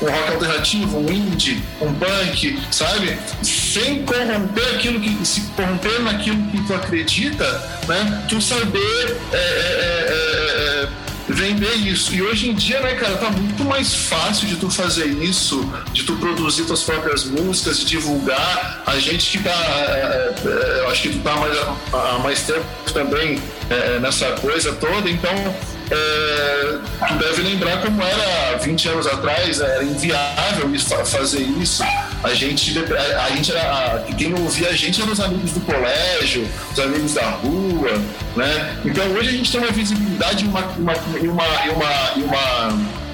um 0.01 0.07
rock 0.07 0.33
alternativo, 0.33 0.99
um 0.99 1.13
indie, 1.13 1.63
um 1.81 1.93
punk, 1.95 2.59
sabe? 2.71 3.19
Sem 3.43 4.05
corromper 4.05 4.75
aquilo 4.75 5.01
que. 5.01 5.27
se 5.27 5.41
corromper 5.57 6.01
naquilo 6.03 6.41
que 6.51 6.65
tu 6.67 6.75
acredita, 6.75 7.45
né? 7.89 8.25
Tu 8.29 8.41
saber. 8.41 9.17
É, 9.33 9.37
é, 9.37 10.09
é, 10.09 10.89
é 11.03 11.06
vender 11.29 11.75
isso. 11.75 12.15
E 12.15 12.23
hoje 12.23 12.51
em 12.51 12.55
dia, 12.55 12.81
né, 12.81 12.95
cara, 12.95 13.17
tá 13.17 13.31
muito 13.31 13.65
mais 13.65 13.95
fácil 13.95 14.47
de 14.47 14.57
tu 14.57 14.71
fazer 14.71 15.07
isso, 15.07 15.61
de 15.93 16.05
tu 16.05 16.17
produzir 16.17 16.65
tuas 16.65 16.83
próprias 16.83 17.25
músicas, 17.25 17.79
de 17.81 17.87
divulgar. 17.87 18.83
A 18.87 18.99
gente 18.99 19.31
que 19.31 19.45
tá. 19.45 19.51
É, 19.51 20.35
é, 20.45 20.81
eu 20.81 20.89
acho 20.89 21.03
que 21.03 21.09
tu 21.11 21.19
tá 21.21 21.35
mais, 21.37 21.59
há 21.93 22.19
mais 22.23 22.43
tempo 22.43 22.65
também 22.93 23.41
é, 23.71 23.99
nessa 23.99 24.33
coisa 24.33 24.73
toda, 24.75 25.09
então. 25.11 25.76
É, 25.91 26.79
tu 27.07 27.15
deve 27.15 27.43
lembrar 27.43 27.81
como 27.83 28.03
era 28.03 28.57
20 28.59 28.89
anos 28.89 29.07
atrás, 29.07 29.61
era 29.61 29.85
inviável 29.85 30.69
fazer 31.05 31.43
isso. 31.43 31.83
A 32.25 32.35
gente, 32.35 32.77
a, 32.79 33.31
gente 33.31 33.53
era, 33.53 34.05
quem 34.17 34.35
ouvia 34.35 34.69
a 34.69 34.73
gente 34.73 35.01
eram 35.01 35.13
os 35.13 35.21
amigos 35.21 35.53
do 35.53 35.61
colégio, 35.61 36.49
os 36.73 36.79
amigos 36.81 37.15
da 37.15 37.31
rua, 37.31 37.93
né? 38.35 38.81
Então 38.85 39.07
hoje 39.13 39.29
a 39.29 39.33
gente 39.33 39.53
tem 39.53 39.61
uma 39.61 39.71
visibilidade 39.71 40.45
e 40.45 40.49
uma, 40.49 40.61
uma, 40.61 40.93
uma, 40.93 41.45
uma, 41.73 42.13
uma 42.17 43.06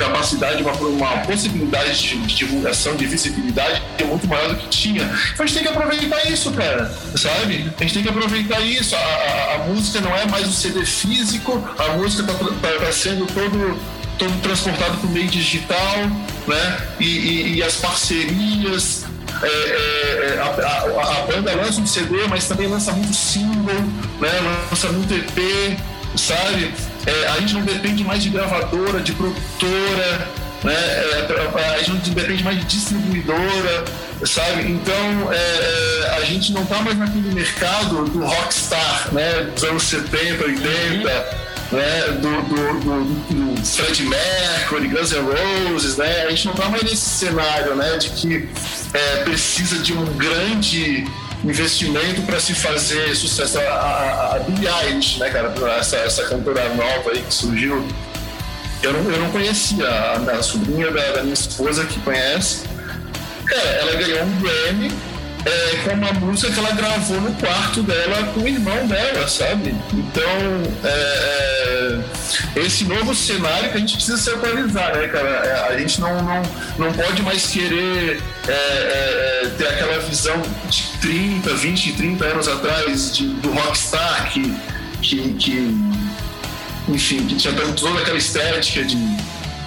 capacidade, 0.00 0.62
uma, 0.62 0.72
uma 0.72 1.18
possibilidade 1.18 1.98
de, 2.00 2.18
de, 2.18 2.34
divulgação, 2.34 2.96
de 2.96 3.06
visibilidade 3.06 3.82
é 3.98 4.04
muito 4.04 4.26
maior 4.26 4.48
do 4.48 4.56
que 4.56 4.68
tinha. 4.68 5.02
Então 5.32 5.44
a 5.44 5.46
gente 5.46 5.54
tem 5.54 5.62
que 5.62 5.68
aproveitar 5.68 6.26
isso, 6.26 6.50
cara, 6.52 6.90
sabe? 7.14 7.70
A 7.78 7.82
gente 7.82 7.94
tem 7.94 8.02
que 8.02 8.08
aproveitar 8.08 8.60
isso. 8.60 8.96
A, 8.96 8.98
a, 8.98 9.54
a 9.54 9.58
música 9.68 10.00
não 10.00 10.16
é 10.16 10.26
mais 10.26 10.48
um 10.48 10.52
CD 10.52 10.84
físico, 10.84 11.62
a 11.78 11.96
música 11.96 12.22
está 12.22 12.34
tá, 12.34 12.84
tá 12.86 12.92
sendo 12.92 13.26
todo 13.26 14.00
todo 14.18 14.42
transportado 14.42 14.98
para 14.98 15.08
o 15.08 15.10
meio 15.10 15.28
digital, 15.28 15.96
né? 16.46 16.78
E, 17.00 17.06
e, 17.06 17.54
e 17.54 17.62
as 17.62 17.76
parcerias, 17.76 19.06
é, 19.42 19.46
é, 19.46 20.34
é, 20.34 20.38
a, 20.38 20.44
a, 20.44 21.20
a, 21.20 21.26
banda 21.26 21.54
lança 21.54 21.80
um 21.80 21.86
CD, 21.86 22.26
mas 22.28 22.46
também 22.46 22.66
lança 22.66 22.92
muito 22.92 23.14
single, 23.14 23.80
né? 24.20 24.30
lança 24.70 24.88
muito 24.92 25.14
EP, 25.14 25.78
sabe? 26.16 26.70
É, 27.10 27.28
a 27.28 27.40
gente 27.40 27.54
não 27.54 27.62
depende 27.62 28.04
mais 28.04 28.22
de 28.22 28.30
gravadora, 28.30 29.00
de 29.00 29.12
produtora, 29.12 30.28
né? 30.62 30.74
É, 30.74 31.74
a 31.74 31.78
gente 31.78 31.90
não 31.90 32.14
depende 32.14 32.44
mais 32.44 32.58
de 32.58 32.64
distribuidora, 32.64 33.84
sabe? 34.24 34.70
Então, 34.70 35.32
é, 35.32 36.16
a 36.16 36.24
gente 36.24 36.52
não 36.52 36.62
está 36.62 36.80
mais 36.82 36.96
naquele 36.96 37.34
mercado 37.34 38.04
do 38.04 38.24
rockstar, 38.24 39.08
né? 39.12 39.50
Dos 39.54 39.64
anos 39.64 39.82
70, 39.84 40.44
80 40.44 41.50
né, 41.72 42.18
do, 42.20 42.42
do, 42.42 42.80
do, 42.80 43.54
do 43.54 43.64
Fred 43.64 44.02
Mercury, 44.02 44.88
Guns 44.88 45.12
N' 45.12 45.22
Roses, 45.70 45.96
né, 45.96 46.24
a 46.24 46.30
gente 46.30 46.46
não 46.46 46.54
está 46.54 46.68
mais 46.68 46.82
nesse 46.82 46.96
cenário 46.96 47.76
né, 47.76 47.96
de 47.96 48.10
que 48.10 48.48
é, 48.92 49.16
precisa 49.22 49.78
de 49.78 49.92
um 49.92 50.04
grande 50.16 51.06
investimento 51.44 52.22
para 52.22 52.38
se 52.40 52.54
fazer 52.54 53.14
sucesso. 53.14 53.58
A, 53.58 53.62
a, 53.62 54.36
a 54.36 54.38
Billie 54.40 54.68
Eilish, 54.68 55.18
né, 55.18 55.30
cara, 55.30 55.52
essa, 55.78 55.96
essa 55.96 56.24
cantora 56.24 56.68
nova 56.74 57.10
aí 57.10 57.22
que 57.22 57.32
surgiu, 57.32 57.86
eu 58.82 58.92
não, 58.92 59.10
eu 59.10 59.18
não 59.20 59.30
conhecia, 59.30 59.88
a, 59.88 60.16
a 60.16 60.42
sobrinha 60.42 60.90
da, 60.90 61.12
da 61.12 61.22
minha 61.22 61.34
esposa 61.34 61.84
que 61.84 61.98
conhece, 62.00 62.64
cara, 63.46 63.68
ela 63.68 63.94
ganhou 63.94 64.22
um 64.24 64.40
Grammy 64.40 64.92
é, 65.44 65.76
com 65.84 65.94
uma 65.94 66.12
música 66.12 66.52
que 66.52 66.58
ela 66.58 66.72
gravou 66.72 67.20
no 67.20 67.32
quarto 67.34 67.82
dela 67.82 68.24
com 68.34 68.40
o 68.40 68.48
irmão 68.48 68.86
dela, 68.86 69.26
sabe? 69.28 69.74
Então, 69.92 70.22
é, 70.84 72.00
é, 72.56 72.60
esse 72.60 72.84
novo 72.84 73.14
cenário 73.14 73.70
que 73.70 73.76
a 73.76 73.80
gente 73.80 73.94
precisa 73.94 74.18
se 74.18 74.30
atualizar, 74.30 74.96
né, 74.96 75.08
cara? 75.08 75.28
É, 75.28 75.74
a 75.74 75.78
gente 75.78 76.00
não, 76.00 76.22
não, 76.22 76.42
não 76.78 76.92
pode 76.92 77.22
mais 77.22 77.46
querer 77.46 78.20
é, 78.46 78.52
é, 78.52 79.50
ter 79.56 79.68
aquela 79.68 79.98
visão 80.00 80.40
de 80.68 80.82
30, 81.00 81.54
20, 81.54 81.92
30 81.94 82.24
anos 82.24 82.48
atrás 82.48 83.16
de, 83.16 83.28
do 83.28 83.50
rockstar 83.52 84.30
que, 84.30 84.54
que, 85.00 85.34
que, 85.34 85.76
enfim, 86.88 87.26
que 87.26 87.36
tinha 87.36 87.54
toda 87.54 88.00
aquela 88.00 88.18
estética 88.18 88.84
de, 88.84 88.96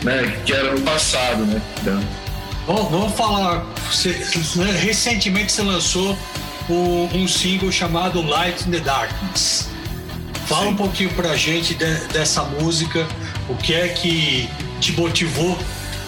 né, 0.04 0.40
que 0.46 0.54
era 0.54 0.72
no 0.72 0.82
passado, 0.82 1.46
né? 1.46 1.62
Então, 1.82 2.23
Bom, 2.66 2.88
vamos 2.90 3.14
falar. 3.16 3.66
Você, 3.92 4.10
né, 4.56 4.72
recentemente 4.72 5.52
você 5.52 5.62
lançou 5.62 6.18
um, 6.70 7.10
um, 7.14 7.28
single 7.28 7.72
chamado 7.72 8.22
Light 8.22 8.68
in 8.68 8.72
the 8.72 8.80
Darkness. 8.80 9.68
Fala 10.48 10.68
Sim. 10.68 10.70
um 10.70 10.76
pouquinho 10.76 11.10
pra 11.14 11.36
gente 11.36 11.74
de, 11.76 11.86
dessa 12.08 12.44
música, 12.44 13.06
o 13.50 13.56
que 13.56 13.74
é 13.74 13.90
que 13.90 14.50
te 14.80 14.94
motivou 14.94 15.58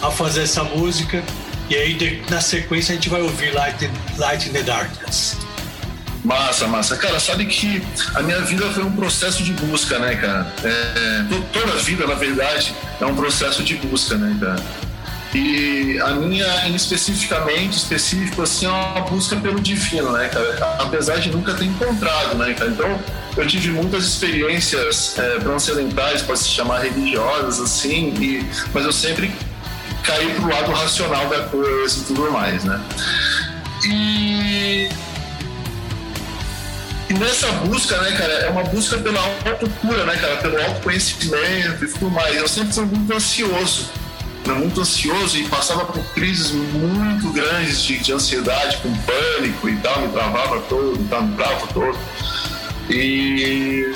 a 0.00 0.10
fazer 0.10 0.44
essa 0.44 0.64
música. 0.64 1.22
E 1.68 1.76
aí, 1.76 1.94
de, 1.94 2.22
na 2.30 2.40
sequência, 2.40 2.92
a 2.92 2.94
gente 2.94 3.08
vai 3.10 3.20
ouvir 3.20 3.52
Light 3.52 3.84
in, 3.84 3.90
Light 4.18 4.48
in 4.48 4.52
the 4.52 4.62
Darkness. 4.62 5.36
Massa, 6.24 6.66
massa. 6.66 6.96
Cara, 6.96 7.20
sabe 7.20 7.44
que 7.46 7.82
a 8.14 8.22
minha 8.22 8.40
vida 8.40 8.68
foi 8.72 8.82
um 8.82 8.92
processo 8.92 9.44
de 9.44 9.52
busca, 9.52 9.98
né, 9.98 10.16
cara? 10.16 10.52
É, 10.64 11.24
toda 11.52 11.72
a 11.72 11.76
vida, 11.76 12.06
na 12.06 12.14
verdade, 12.14 12.74
é 13.00 13.04
um 13.04 13.14
processo 13.14 13.62
de 13.62 13.76
busca, 13.76 14.16
né, 14.16 14.36
cara? 14.40 14.85
E 15.36 16.00
a 16.00 16.12
minha, 16.12 16.66
especificamente, 16.68 17.76
específico, 17.76 18.40
assim, 18.40 18.64
é 18.64 18.70
uma 18.70 19.02
busca 19.02 19.36
pelo 19.36 19.60
divino, 19.60 20.10
né, 20.12 20.28
cara? 20.28 20.76
Apesar 20.78 21.18
de 21.18 21.30
nunca 21.30 21.52
ter 21.52 21.66
encontrado, 21.66 22.38
né, 22.38 22.54
cara? 22.54 22.70
Então, 22.70 22.98
eu 23.36 23.46
tive 23.46 23.68
muitas 23.68 24.04
experiências 24.04 25.18
é, 25.18 25.38
transcendentais, 25.38 26.22
pode 26.22 26.38
se 26.38 26.48
chamar 26.48 26.78
religiosas, 26.78 27.60
assim, 27.60 28.14
e, 28.18 28.46
mas 28.72 28.86
eu 28.86 28.92
sempre 28.92 29.30
caí 30.02 30.32
pro 30.36 30.48
lado 30.48 30.72
racional 30.72 31.28
da 31.28 31.40
coisa 31.48 32.00
e 32.00 32.04
tudo 32.04 32.30
mais, 32.30 32.64
né? 32.64 32.80
E 33.84 34.88
e 37.10 37.14
nessa 37.14 37.52
busca, 37.52 38.00
né, 38.00 38.12
cara, 38.12 38.32
é 38.32 38.50
uma 38.50 38.64
busca 38.64 38.96
pela 38.96 39.20
autocura, 39.20 40.06
né, 40.06 40.16
cara, 40.16 40.36
pelo 40.38 40.58
autoconhecimento 40.62 41.84
e 41.84 41.88
tudo 41.88 42.10
mais. 42.10 42.36
Eu 42.36 42.48
sempre 42.48 42.72
fui 42.72 42.86
muito 42.86 43.12
ansioso 43.14 43.90
muito 44.54 44.80
ansioso 44.80 45.38
e 45.38 45.48
passava 45.48 45.84
por 45.84 46.02
crises 46.12 46.50
muito 46.52 47.30
grandes 47.30 47.82
de, 47.82 47.98
de 47.98 48.12
ansiedade, 48.12 48.78
com 48.78 48.94
pânico 48.98 49.68
e 49.68 49.76
tal, 49.76 50.00
me 50.00 50.08
travava 50.08 50.60
todo, 50.68 50.98
me 50.98 51.08
trava 51.36 51.66
todo. 51.68 51.98
E, 52.88 53.92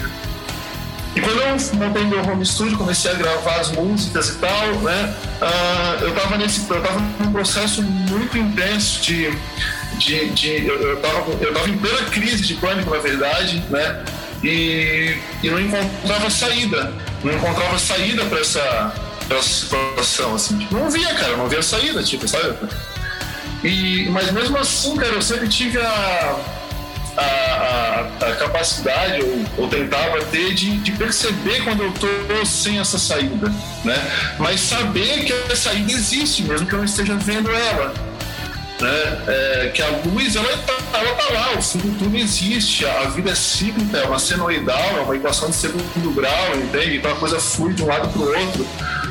e 1.15 1.21
quando 1.21 1.41
eu 1.41 1.79
montei 1.79 2.05
meu 2.05 2.23
home 2.25 2.45
studio, 2.45 2.77
comecei 2.77 3.11
a 3.11 3.15
gravar 3.15 3.57
as 3.61 3.71
músicas 3.73 4.31
e 4.31 4.35
tal, 4.39 4.67
né, 4.83 5.15
uh, 5.41 6.05
eu 6.05 6.15
tava 6.15 6.37
nesse, 6.37 6.69
eu 6.69 6.81
tava 6.81 7.01
num 7.19 7.33
processo 7.33 7.83
muito 7.83 8.37
intenso 8.37 9.01
de, 9.03 9.31
de, 9.99 10.31
de 10.31 10.67
eu, 10.67 10.81
eu, 10.81 10.97
tava, 11.01 11.31
eu 11.41 11.53
tava 11.53 11.69
em 11.69 11.79
plena 11.79 12.03
crise 12.11 12.43
de 12.43 12.55
pânico, 12.55 12.91
na 12.91 13.01
verdade, 13.01 13.63
né, 13.71 14.05
e, 14.43 15.17
e 15.43 15.51
não 15.51 15.61
encontrava 15.61 16.31
saída, 16.31 16.93
não 17.23 17.33
encontrava 17.33 17.79
saída 17.79 18.25
para 18.25 18.41
essa 18.41 19.10
pela 19.31 19.43
situação, 19.43 20.35
assim. 20.35 20.59
Tipo, 20.59 20.75
não 20.75 20.91
via, 20.91 21.15
cara, 21.15 21.37
não 21.37 21.49
via 21.49 21.63
saída, 21.63 22.03
tipo, 22.03 22.27
sabe? 22.27 22.57
E, 23.63 24.09
mas 24.11 24.33
mesmo 24.33 24.59
assim, 24.59 24.97
cara, 24.97 25.13
eu 25.13 25.23
sempre 25.23 25.49
tive 25.49 25.79
a, 25.79 26.37
a, 27.17 27.23
a, 27.23 28.27
a 28.27 28.37
capacidade, 28.37 29.23
ou, 29.23 29.45
ou, 29.59 29.69
tentava 29.69 30.21
ter, 30.25 30.53
de, 30.55 30.79
de 30.79 30.93
perceber 30.93 31.63
quando 31.63 31.85
eu 31.85 31.93
tô 31.93 32.09
sem 32.45 32.81
essa 32.81 32.99
saída, 32.99 33.49
né? 33.85 34.11
Mas 34.39 34.61
saber 34.61 35.25
que 35.25 35.33
a 35.33 35.57
saída 35.57 35.93
existe, 35.93 36.43
mesmo 36.43 36.67
que 36.67 36.73
eu 36.73 36.79
não 36.79 36.85
esteja 36.85 37.15
vendo 37.17 37.51
ela. 37.51 38.10
Né? 38.81 39.25
É, 39.29 39.71
que 39.75 39.83
a 39.83 39.89
luz 40.07 40.37
ela 40.37 40.57
tá, 40.59 40.99
ela 40.99 41.15
tá 41.15 41.35
lá, 41.35 41.59
o 41.59 41.63
fim 41.63 41.79
do 41.81 41.99
túnel 41.99 42.23
existe, 42.23 42.87
a 42.87 43.05
vida 43.11 43.31
é 43.31 43.35
cíclica, 43.35 43.99
é 43.99 44.07
uma 44.07 44.19
senoidal, 44.19 44.97
é 44.97 45.01
uma 45.01 45.15
equação 45.15 45.51
de 45.51 45.57
segundo 45.57 46.15
grau, 46.15 46.57
entende? 46.57 46.97
Então 46.97 47.13
a 47.13 47.17
coisa 47.17 47.39
flui 47.39 47.75
de 47.75 47.83
um 47.83 47.87
lado 47.87 48.09
para 48.09 48.23
o 48.23 48.41
outro 48.41 48.67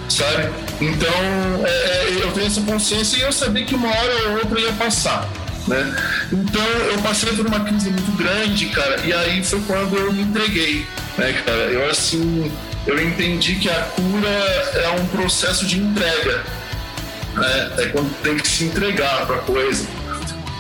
sabe? 0.10 0.50
Então 0.82 1.66
é, 1.66 1.70
é, 1.70 2.24
eu 2.24 2.32
tenho 2.32 2.48
essa 2.48 2.62
consciência 2.62 3.18
e 3.18 3.22
eu 3.22 3.32
sabia 3.32 3.64
que 3.64 3.76
uma 3.76 3.88
hora 3.88 4.30
ou 4.30 4.38
outra 4.40 4.60
ia 4.60 4.74
passar. 4.74 5.30
Né? 5.68 5.96
Então 6.32 6.66
eu 6.92 6.98
passei 7.00 7.32
por 7.34 7.46
uma 7.46 7.60
crise 7.60 7.92
muito 7.92 8.12
grande, 8.18 8.66
cara, 8.68 9.00
e 9.06 9.14
aí 9.14 9.44
foi 9.44 9.62
quando 9.62 9.96
eu 9.96 10.12
me 10.12 10.24
entreguei, 10.24 10.86
né, 11.18 11.32
cara? 11.46 11.62
Eu 11.62 11.88
assim, 11.90 12.52
eu 12.88 13.00
entendi 13.00 13.56
que 13.56 13.70
a 13.70 13.82
cura 13.82 14.30
é 14.84 14.90
um 15.00 15.06
processo 15.08 15.66
de 15.68 15.80
entrega, 15.80 16.44
né? 17.40 17.72
É 17.78 17.86
quando 17.88 18.14
tem 18.22 18.38
que 18.38 18.48
se 18.48 18.66
entregar 18.66 19.26
para 19.26 19.38
coisa. 19.40 19.88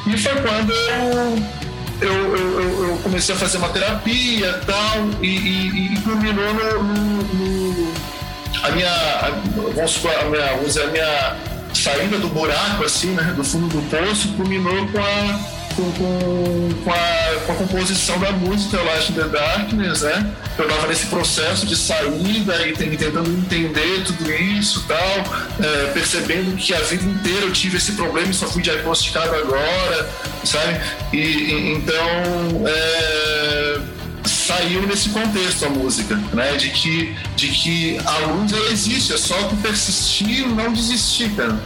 E 0.07 0.17
foi 0.17 0.33
quando 0.41 0.71
eu 0.71 1.59
eu, 2.01 2.13
eu, 2.13 2.89
eu, 2.89 2.97
comecei 3.03 3.35
a 3.35 3.37
fazer 3.37 3.57
uma 3.57 3.69
terapia 3.69 4.53
tal, 4.65 5.09
e, 5.21 5.27
e, 5.27 5.93
e 5.93 6.01
culminou 6.01 6.53
no, 6.53 6.83
no, 6.83 7.23
no, 7.33 7.93
a 8.63 8.71
minha, 8.71 8.89
a, 8.89 9.29
vamos 9.75 9.91
supor, 9.91 10.15
a 10.15 10.23
minha, 10.23 10.45
a 10.45 10.87
minha 10.87 11.35
saída 11.73 12.17
do 12.17 12.29
buraco, 12.29 12.85
assim, 12.85 13.11
né, 13.11 13.33
do 13.35 13.43
fundo 13.43 13.67
do 13.67 13.81
poço, 13.89 14.29
culminou 14.29 14.87
com 14.87 14.99
a 14.99 15.58
com, 15.97 16.69
com, 16.83 16.91
a, 16.91 17.39
com 17.45 17.51
a 17.51 17.55
composição 17.55 18.19
da 18.19 18.31
música 18.31 18.81
Light 18.81 19.11
in 19.11 19.15
the 19.15 19.23
Darkness, 19.23 20.01
né? 20.01 20.33
Eu 20.57 20.67
estava 20.67 20.87
nesse 20.87 21.05
processo 21.07 21.65
de 21.65 21.75
saída 21.75 22.67
e, 22.67 22.73
tentando 22.73 23.29
entender 23.29 24.03
tudo 24.05 24.31
isso 24.31 24.83
tal, 24.87 24.97
é, 24.97 25.91
percebendo 25.93 26.55
que 26.57 26.73
a 26.73 26.79
vida 26.81 27.03
inteira 27.03 27.45
eu 27.45 27.53
tive 27.53 27.77
esse 27.77 27.93
problema 27.93 28.29
e 28.29 28.33
só 28.33 28.47
fui 28.47 28.61
diagnosticado 28.61 29.35
agora, 29.35 30.09
sabe? 30.43 30.81
E, 31.13 31.17
e 31.17 31.73
então. 31.73 32.67
É 32.67 33.99
saiu 34.49 34.81
nesse 34.87 35.09
contexto 35.09 35.65
a 35.65 35.69
música, 35.69 36.15
né? 36.33 36.55
De 36.57 36.69
que, 36.71 37.15
de 37.35 37.47
que 37.49 37.97
a 38.03 38.17
luz 38.27 38.51
ela 38.51 38.71
existe, 38.71 39.13
é 39.13 39.17
só 39.17 39.35
que 39.47 39.55
persistir 39.57 40.41
e 40.41 40.47
não 40.47 40.73
desistir, 40.73 41.29
cara. 41.35 41.57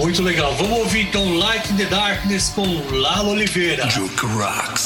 Muito 0.00 0.22
legal. 0.22 0.54
Vamos 0.54 0.78
ouvir 0.78 1.02
então 1.02 1.36
Light 1.36 1.70
in 1.70 1.76
the 1.76 1.84
Darkness 1.84 2.48
com 2.48 2.64
Lalo 2.90 3.32
Oliveira. 3.32 3.86
Rocks. 3.86 4.84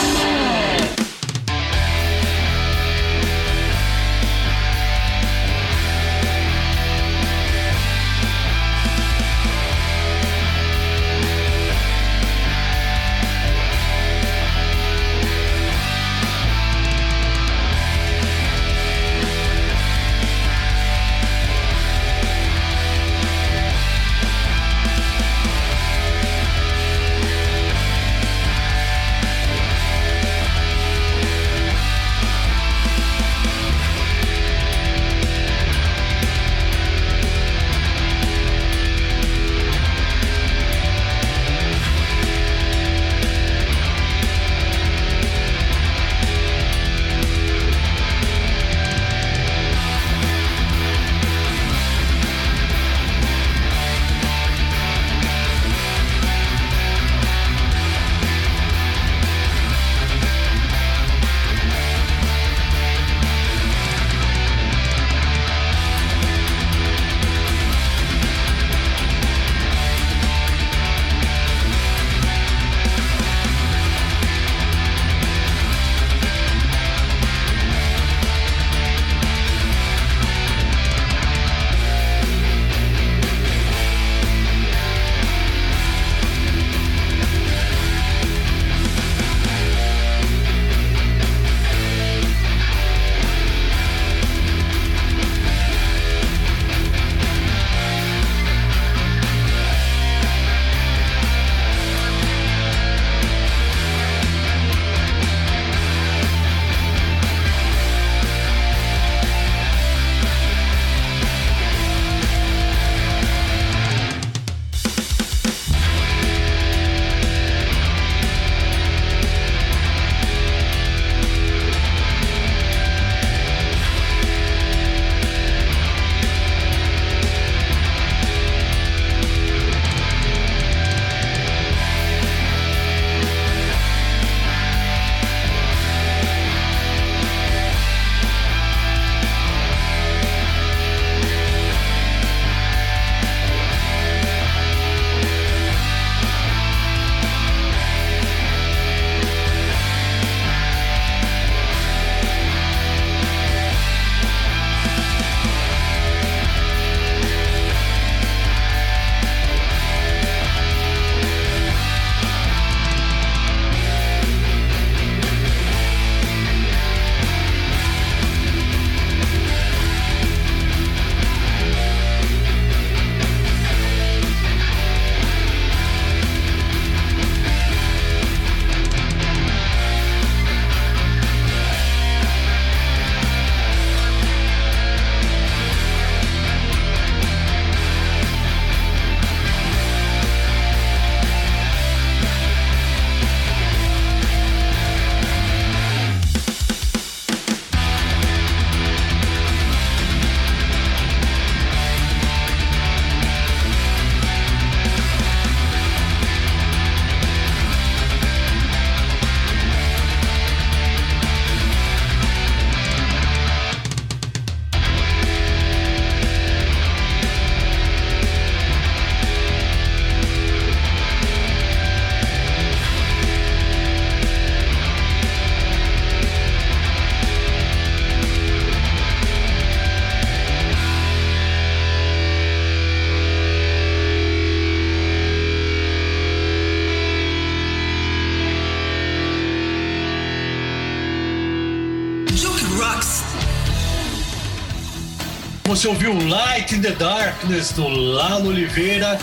Você 245.84 245.88
ouviu 245.88 246.28
Light 246.30 246.74
in 246.74 246.80
the 246.80 246.92
Darkness 246.92 247.72
do 247.72 247.86
Lalo 247.86 248.48
Oliveira. 248.48 249.18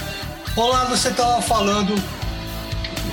Olá, 0.55 0.85
você 0.85 1.07
estava 1.07 1.41
falando 1.41 1.95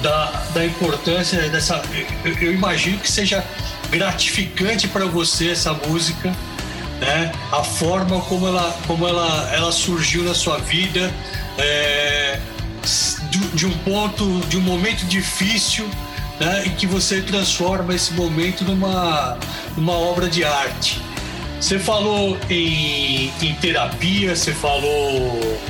da, 0.03 0.27
da 0.53 0.67
importância 0.67 1.49
dessa. 1.49 1.83
Eu, 2.27 2.35
eu 2.43 2.53
imagino 2.53 2.99
que 2.99 3.11
seja 3.11 3.43
gratificante 3.89 4.87
para 4.87 5.07
você 5.07 5.49
essa 5.49 5.73
música, 5.73 6.29
né? 7.01 7.33
A 7.51 7.65
forma 7.65 8.21
como 8.21 8.47
ela, 8.47 8.79
como 8.87 9.09
ela, 9.09 9.51
ela 9.51 9.73
surgiu 9.73 10.25
na 10.25 10.35
sua 10.35 10.59
vida, 10.59 11.11
é, 11.57 12.39
de, 13.31 13.39
de 13.39 13.65
um 13.65 13.79
ponto, 13.79 14.41
de 14.49 14.59
um 14.59 14.61
momento 14.61 15.07
difícil, 15.07 15.89
né? 16.39 16.65
E 16.67 16.71
que 16.73 16.87
você 16.87 17.23
transforma 17.23 17.95
esse 17.95 18.13
momento 18.13 18.63
numa, 18.63 19.39
numa 19.75 19.95
obra 19.95 20.29
de 20.29 20.45
arte. 20.45 21.08
Você 21.61 21.79
falou 21.79 22.39
em, 22.49 23.33
em 23.43 23.55
terapia, 23.55 24.35
você 24.35 24.53
falou 24.53 25.61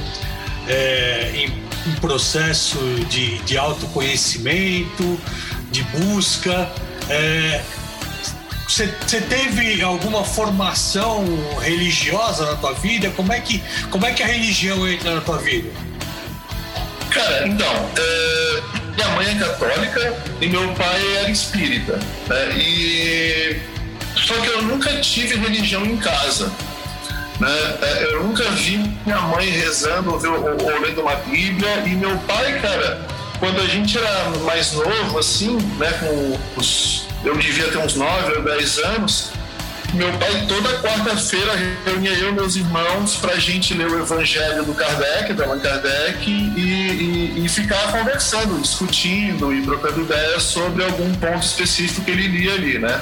é, 0.69 1.31
em, 1.35 1.47
em, 1.91 1.95
processo 2.01 2.79
de, 3.09 3.39
de 3.39 3.57
autoconhecimento, 3.57 5.19
de 5.71 5.83
busca. 5.85 6.71
É, 7.09 7.63
você, 8.69 8.87
teve 9.23 9.81
alguma 9.81 10.23
formação 10.23 11.25
religiosa 11.61 12.45
na 12.45 12.57
tua 12.57 12.75
vida? 12.75 13.11
Como 13.17 13.33
é 13.33 13.41
que, 13.41 13.63
como 13.91 14.05
é 14.05 14.13
que 14.13 14.23
a 14.23 14.27
religião 14.27 14.87
entra 14.87 15.15
na 15.15 15.21
tua 15.23 15.39
vida? 15.39 15.71
Cara, 17.11 17.49
então, 17.49 17.91
é, 17.97 18.63
minha 18.95 19.09
mãe 19.17 19.27
é 19.27 19.35
católica 19.37 20.23
e 20.41 20.49
meu 20.49 20.69
pai 20.75 21.17
era 21.17 21.31
espírita. 21.31 21.99
Né? 22.29 22.59
E 22.59 23.78
só 24.29 24.35
que 24.35 24.49
eu 24.49 24.61
nunca 24.61 24.95
tive 25.01 25.37
religião 25.37 25.87
em 25.87 25.97
casa. 25.97 26.53
Né? 27.41 27.79
É, 27.81 28.13
eu 28.13 28.25
nunca 28.25 28.45
vi 28.51 28.77
minha 29.07 29.21
mãe 29.23 29.49
rezando 29.49 30.11
ou, 30.11 30.17
ou, 30.17 30.81
lendo 30.83 31.01
uma 31.01 31.15
Bíblia. 31.15 31.83
E 31.87 31.91
meu 31.95 32.15
pai, 32.19 32.61
cara, 32.61 33.07
quando 33.39 33.59
a 33.59 33.67
gente 33.67 33.97
era 33.97 34.29
mais 34.45 34.73
novo, 34.73 35.19
assim, 35.19 35.57
né, 35.79 35.91
com 35.99 36.61
os, 36.61 37.07
eu 37.25 37.39
devia 37.39 37.69
ter 37.69 37.79
uns 37.79 37.95
9 37.95 38.35
ou 38.35 38.43
10 38.43 38.79
anos, 38.81 39.31
meu 39.95 40.13
pai 40.19 40.45
toda 40.47 40.79
quarta-feira 40.81 41.55
reunia 41.87 42.13
eu 42.13 42.29
e 42.29 42.33
meus 42.33 42.55
irmãos 42.57 43.17
para 43.17 43.33
a 43.33 43.39
gente 43.39 43.73
ler 43.73 43.91
o 43.91 43.99
Evangelho 43.99 44.63
do 44.63 44.75
Kardec, 44.75 45.33
da 45.33 45.45
Allan 45.45 45.59
Kardec, 45.59 46.31
e, 46.31 46.61
e, 46.61 47.45
e, 47.47 47.49
ficar 47.49 47.93
conversando, 47.93 48.61
discutindo 48.61 49.55
e 49.55 49.63
trocando 49.63 50.03
ideias 50.03 50.43
sobre 50.43 50.85
algum 50.85 51.15
ponto 51.15 51.43
específico 51.43 52.03
que 52.03 52.11
ele 52.11 52.29
lia 52.29 52.53
ali, 52.53 52.79
né? 52.79 53.01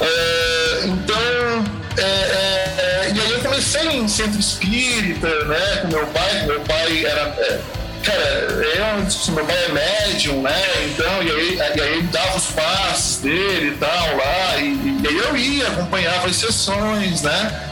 É, 0.00 0.86
então, 0.86 1.64
é, 1.98 2.02
é, 2.02 3.12
e 3.14 3.20
aí 3.20 3.32
eu 3.32 3.40
comecei 3.40 3.86
em 3.88 4.08
centro 4.08 4.40
espírita, 4.40 5.28
né, 5.44 5.76
com 5.82 5.88
meu 5.88 6.06
pai, 6.06 6.46
meu 6.46 6.60
pai 6.60 7.04
era. 7.04 7.20
É, 7.38 7.60
cara, 8.02 8.22
eu, 8.22 9.06
tipo, 9.06 9.32
meu 9.32 9.44
pai 9.44 9.64
é 9.64 9.68
médium, 9.68 10.40
né? 10.40 10.62
Então, 10.86 11.22
e 11.22 11.30
aí, 11.30 11.56
e 11.56 11.80
aí 11.80 11.92
ele 11.92 12.02
dava 12.04 12.36
os 12.38 12.46
passos 12.46 13.18
dele 13.18 13.74
e 13.74 13.76
tal 13.78 14.16
lá, 14.16 14.56
e, 14.58 15.00
e 15.02 15.06
aí 15.06 15.16
eu 15.18 15.36
ia, 15.36 15.68
acompanhava 15.68 16.28
as 16.28 16.36
sessões, 16.36 17.20
né? 17.20 17.70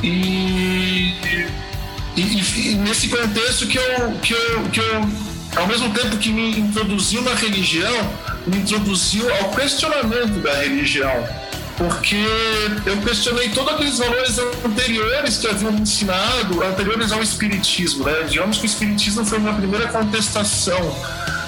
E, 0.00 1.16
e, 2.16 2.20
e, 2.20 2.74
nesse 2.76 3.08
contexto 3.08 3.66
que 3.66 3.78
eu, 3.78 4.12
que, 4.22 4.32
eu, 4.32 4.62
que 4.70 4.78
eu, 4.78 5.08
ao 5.56 5.66
mesmo 5.66 5.92
tempo 5.92 6.16
que 6.18 6.30
me 6.30 6.60
introduziu 6.60 7.22
na 7.22 7.34
religião, 7.34 8.12
me 8.46 8.58
introduziu 8.58 9.28
ao 9.36 9.50
questionamento 9.50 10.40
da 10.40 10.54
religião 10.54 11.26
porque 11.76 12.24
eu 12.86 12.96
questionei 12.98 13.48
todos 13.50 13.74
aqueles 13.74 13.98
valores 13.98 14.38
anteriores 14.64 15.38
que 15.38 15.46
haviam 15.48 15.72
ensinado, 15.72 16.62
anteriores 16.62 17.10
ao 17.12 17.22
Espiritismo. 17.22 18.04
Né? 18.04 18.24
Digamos 18.28 18.58
que 18.58 18.64
o 18.64 18.66
Espiritismo 18.66 19.24
foi 19.24 19.38
minha 19.38 19.54
primeira 19.54 19.88
contestação. 19.88 20.80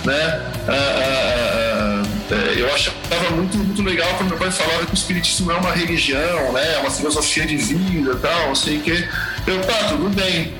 Né? 0.05 0.53
Ah, 0.69 0.73
ah, 0.73 2.03
ah, 2.03 2.35
é, 2.35 2.61
eu 2.61 2.73
achava 2.73 2.97
muito, 3.35 3.57
muito 3.57 3.83
legal 3.83 4.09
quando 4.17 4.31
meu 4.31 4.39
pai 4.39 4.51
falava 4.51 4.85
que 4.87 4.93
o 4.93 4.95
Espiritismo 4.95 5.51
é 5.53 5.55
uma 5.55 5.73
religião, 5.73 6.53
né? 6.53 6.75
é 6.75 6.79
uma 6.79 6.91
filosofia 6.91 7.47
de 7.47 7.57
vida 7.57 8.17
tal, 8.17 8.49
não 8.49 8.55
sei 8.55 8.79
o 8.79 8.81
que. 8.81 9.09
Eu, 9.47 9.61
tá, 9.63 9.89
tudo 9.91 10.09
bem. 10.11 10.55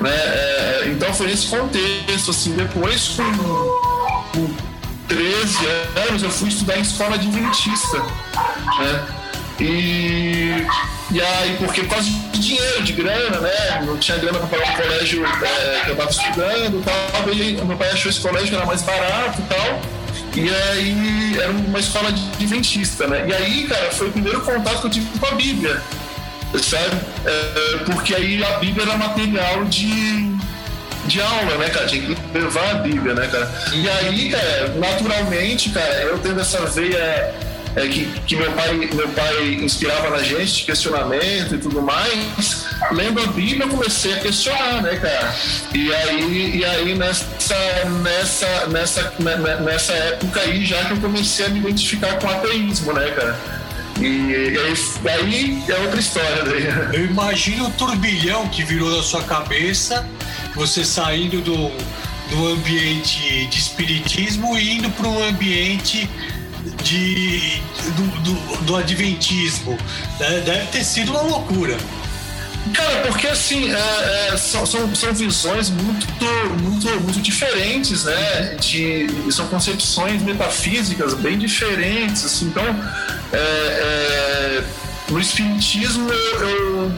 Né? 0.00 0.10
É, 0.10 0.82
então 0.88 1.12
foi 1.14 1.28
nesse 1.28 1.46
contexto, 1.46 2.30
assim, 2.30 2.54
depois 2.54 3.16
com 3.16 4.71
13 5.12 5.66
anos 6.08 6.22
eu 6.22 6.30
fui 6.30 6.48
estudar 6.48 6.78
em 6.78 6.80
escola 6.80 7.16
adventista, 7.16 7.98
né? 7.98 9.06
E, 9.60 10.66
e 11.10 11.20
aí, 11.20 11.56
porque 11.58 11.82
por 11.82 11.90
causa 11.90 12.08
de 12.08 12.38
dinheiro, 12.38 12.82
de 12.82 12.94
grana, 12.94 13.40
né? 13.40 13.82
Não 13.84 13.98
tinha 13.98 14.16
grana 14.16 14.38
para 14.38 14.58
pagar 14.58 14.72
o 14.72 14.82
colégio 14.82 15.22
é, 15.26 15.80
que 15.84 15.90
eu 15.90 15.92
estava 15.92 16.10
estudando 16.10 16.80
e 16.80 16.82
tal. 16.82 17.34
E 17.34 17.62
meu 17.62 17.76
pai 17.76 17.90
achou 17.90 18.10
esse 18.10 18.20
colégio 18.20 18.48
que 18.48 18.54
era 18.54 18.64
mais 18.64 18.80
barato 18.80 19.42
e 19.42 19.54
tal. 19.54 19.82
E 20.34 20.48
aí 20.48 21.38
era 21.38 21.50
uma 21.50 21.78
escola 21.78 22.08
adventista, 22.08 23.06
né? 23.06 23.26
E 23.28 23.34
aí, 23.34 23.66
cara, 23.68 23.90
foi 23.90 24.08
o 24.08 24.12
primeiro 24.12 24.40
contato 24.40 24.80
que 24.80 24.86
eu 24.86 24.90
tive 24.90 25.18
com 25.18 25.26
a 25.26 25.32
Bíblia, 25.32 25.82
sabe? 26.54 26.96
É, 27.26 27.84
porque 27.84 28.14
aí 28.14 28.42
a 28.42 28.52
Bíblia 28.58 28.86
era 28.86 28.96
material 28.96 29.64
de 29.66 30.31
de 31.06 31.20
aula, 31.20 31.56
né, 31.58 31.68
cara? 31.70 31.86
Tinha 31.86 32.02
que 32.02 32.38
levar 32.38 32.70
a 32.70 32.74
Bíblia, 32.74 33.14
né, 33.14 33.26
cara? 33.26 33.50
E 33.72 33.88
aí, 33.88 34.30
cara, 34.30 34.68
naturalmente, 34.78 35.70
cara, 35.70 35.94
eu 36.02 36.18
tendo 36.18 36.40
essa 36.40 36.64
veia 36.66 37.34
é, 37.74 37.88
que, 37.88 38.04
que 38.26 38.36
meu, 38.36 38.52
pai, 38.52 38.74
meu 38.92 39.08
pai 39.08 39.54
inspirava 39.54 40.10
na 40.10 40.22
gente 40.22 40.56
de 40.56 40.64
questionamento 40.64 41.54
e 41.54 41.58
tudo 41.58 41.80
mais, 41.80 42.66
lendo 42.92 43.20
a 43.20 43.26
Bíblia 43.28 43.64
eu 43.64 43.68
comecei 43.68 44.12
a 44.12 44.20
questionar, 44.20 44.82
né, 44.82 44.96
cara? 44.96 45.34
E 45.74 45.94
aí, 45.94 46.56
e 46.56 46.64
aí 46.64 46.94
nessa, 46.94 47.24
nessa, 48.02 48.66
nessa, 48.66 49.12
nessa 49.62 49.92
época 49.92 50.40
aí 50.40 50.64
já 50.66 50.84
que 50.84 50.92
eu 50.92 51.00
comecei 51.00 51.46
a 51.46 51.48
me 51.48 51.60
identificar 51.60 52.18
com 52.18 52.26
o 52.26 52.30
ateísmo, 52.30 52.92
né, 52.92 53.10
cara? 53.10 53.38
E, 54.00 54.58
aí, 54.58 54.74
aí 55.08 55.64
é 55.68 55.74
outra 55.76 56.00
história 56.00 56.44
daí. 56.44 56.66
Eu 56.92 57.06
imagino 57.06 57.68
o 57.68 57.70
turbilhão 57.72 58.48
que 58.48 58.64
virou 58.64 58.94
na 58.96 59.02
sua 59.02 59.22
cabeça 59.22 60.06
você 60.54 60.84
saindo 60.84 61.40
do, 61.40 61.70
do 62.30 62.48
ambiente 62.48 63.46
de 63.46 63.58
espiritismo 63.58 64.56
e 64.58 64.78
indo 64.78 64.90
para 64.90 65.08
um 65.08 65.28
ambiente 65.28 66.08
de, 66.82 67.60
do, 67.96 68.20
do, 68.20 68.64
do 68.64 68.76
adventismo. 68.76 69.76
Né? 70.20 70.42
Deve 70.44 70.66
ter 70.66 70.84
sido 70.84 71.12
uma 71.12 71.22
loucura. 71.22 71.76
Cara, 72.72 73.08
porque 73.08 73.26
assim, 73.26 73.72
é, 73.72 74.28
é, 74.32 74.36
são, 74.36 74.64
são, 74.64 74.94
são, 74.94 75.12
visões 75.12 75.68
muito, 75.68 76.06
muito, 76.62 76.88
muito 77.00 77.20
diferentes, 77.20 78.04
né? 78.04 78.56
De, 78.60 79.08
são 79.32 79.48
concepções 79.48 80.22
metafísicas 80.22 81.12
bem 81.14 81.36
diferentes, 81.38 82.24
assim, 82.24 82.46
então 82.46 82.64
é, 83.32 83.36
é 83.36 84.64
no 85.10 85.20
espiritismo 85.20 86.08
eu, 86.08 86.48
eu 86.48 86.92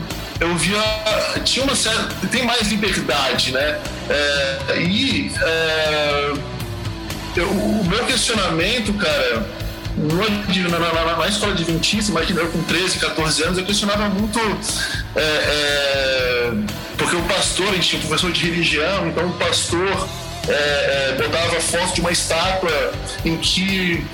via 0.56 0.82
tinha 1.44 1.64
uma 1.64 1.76
certa 1.76 2.26
tem 2.28 2.44
mais 2.44 2.68
liberdade 2.68 3.52
né 3.52 3.80
é, 4.08 4.80
e 4.80 5.32
é, 5.40 6.32
eu, 7.36 7.48
o 7.48 7.84
meu 7.84 8.04
questionamento 8.04 8.92
cara 8.94 9.46
no, 9.96 10.68
na, 10.70 10.78
na, 10.78 11.16
na, 11.16 11.28
escola 11.28 11.52
Adventista, 11.52 12.10
imagina 12.10 12.40
eu 12.40 12.48
com 12.48 12.62
13, 12.64 12.98
14 12.98 13.42
anos, 13.44 13.58
eu 13.58 13.64
questionava 13.64 14.08
muito. 14.08 14.40
É, 15.14 15.20
é, 15.20 16.52
porque 16.98 17.14
o 17.14 17.22
pastor, 17.22 17.68
a 17.68 17.72
gente 17.74 17.90
tinha 17.90 18.00
professor 18.02 18.32
de 18.32 18.44
religião, 18.44 19.08
então 19.08 19.28
o 19.28 19.32
pastor 19.34 20.08
é, 20.48 20.52
é 20.52 21.16
botava 21.16 21.60
foto 21.60 21.94
de 21.94 22.00
uma 22.00 22.10
estátua 22.10 22.92
em 23.24 23.36
que 23.36 24.04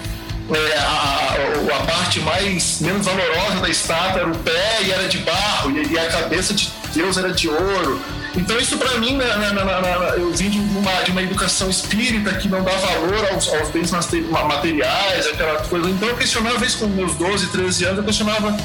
é, 0.54 0.78
a, 0.78 1.76
a, 1.76 1.86
parte 1.86 2.20
mais 2.20 2.80
menos 2.80 3.06
valorosa 3.06 3.60
da 3.60 3.68
estátua 3.68 4.22
era 4.22 4.30
o 4.30 4.38
pé 4.38 4.82
e 4.82 4.90
era 4.90 5.08
de 5.08 5.18
barro, 5.18 5.70
e, 5.70 5.92
e 5.92 5.98
a 5.98 6.08
cabeça 6.08 6.52
de 6.54 6.68
Deus 6.92 7.16
era 7.16 7.32
de 7.32 7.48
ouro. 7.48 8.00
Então 8.36 8.56
isso 8.58 8.76
para 8.78 8.96
mim, 8.98 9.16
na, 9.16 9.52
na, 9.52 9.64
na, 9.64 9.88
eu 10.16 10.32
vim 10.32 10.50
de 10.50 10.58
uma, 10.58 11.02
de 11.02 11.10
uma 11.10 11.22
educação 11.22 11.68
espírita 11.68 12.32
que 12.34 12.48
não 12.48 12.62
dá 12.62 12.72
valor 12.72 13.28
aos, 13.32 13.48
aos 13.48 13.68
bens 13.70 13.90
materiais, 13.90 15.26
aquela 15.26 15.60
coisa. 15.62 15.90
Então 15.90 16.08
eu 16.08 16.16
questionava, 16.16 16.58
vezes 16.58 16.76
com 16.76 16.86
meus 16.86 17.14
12, 17.14 17.48
13 17.48 17.84
anos, 17.84 17.98
eu 17.98 18.04
questionava 18.04 18.56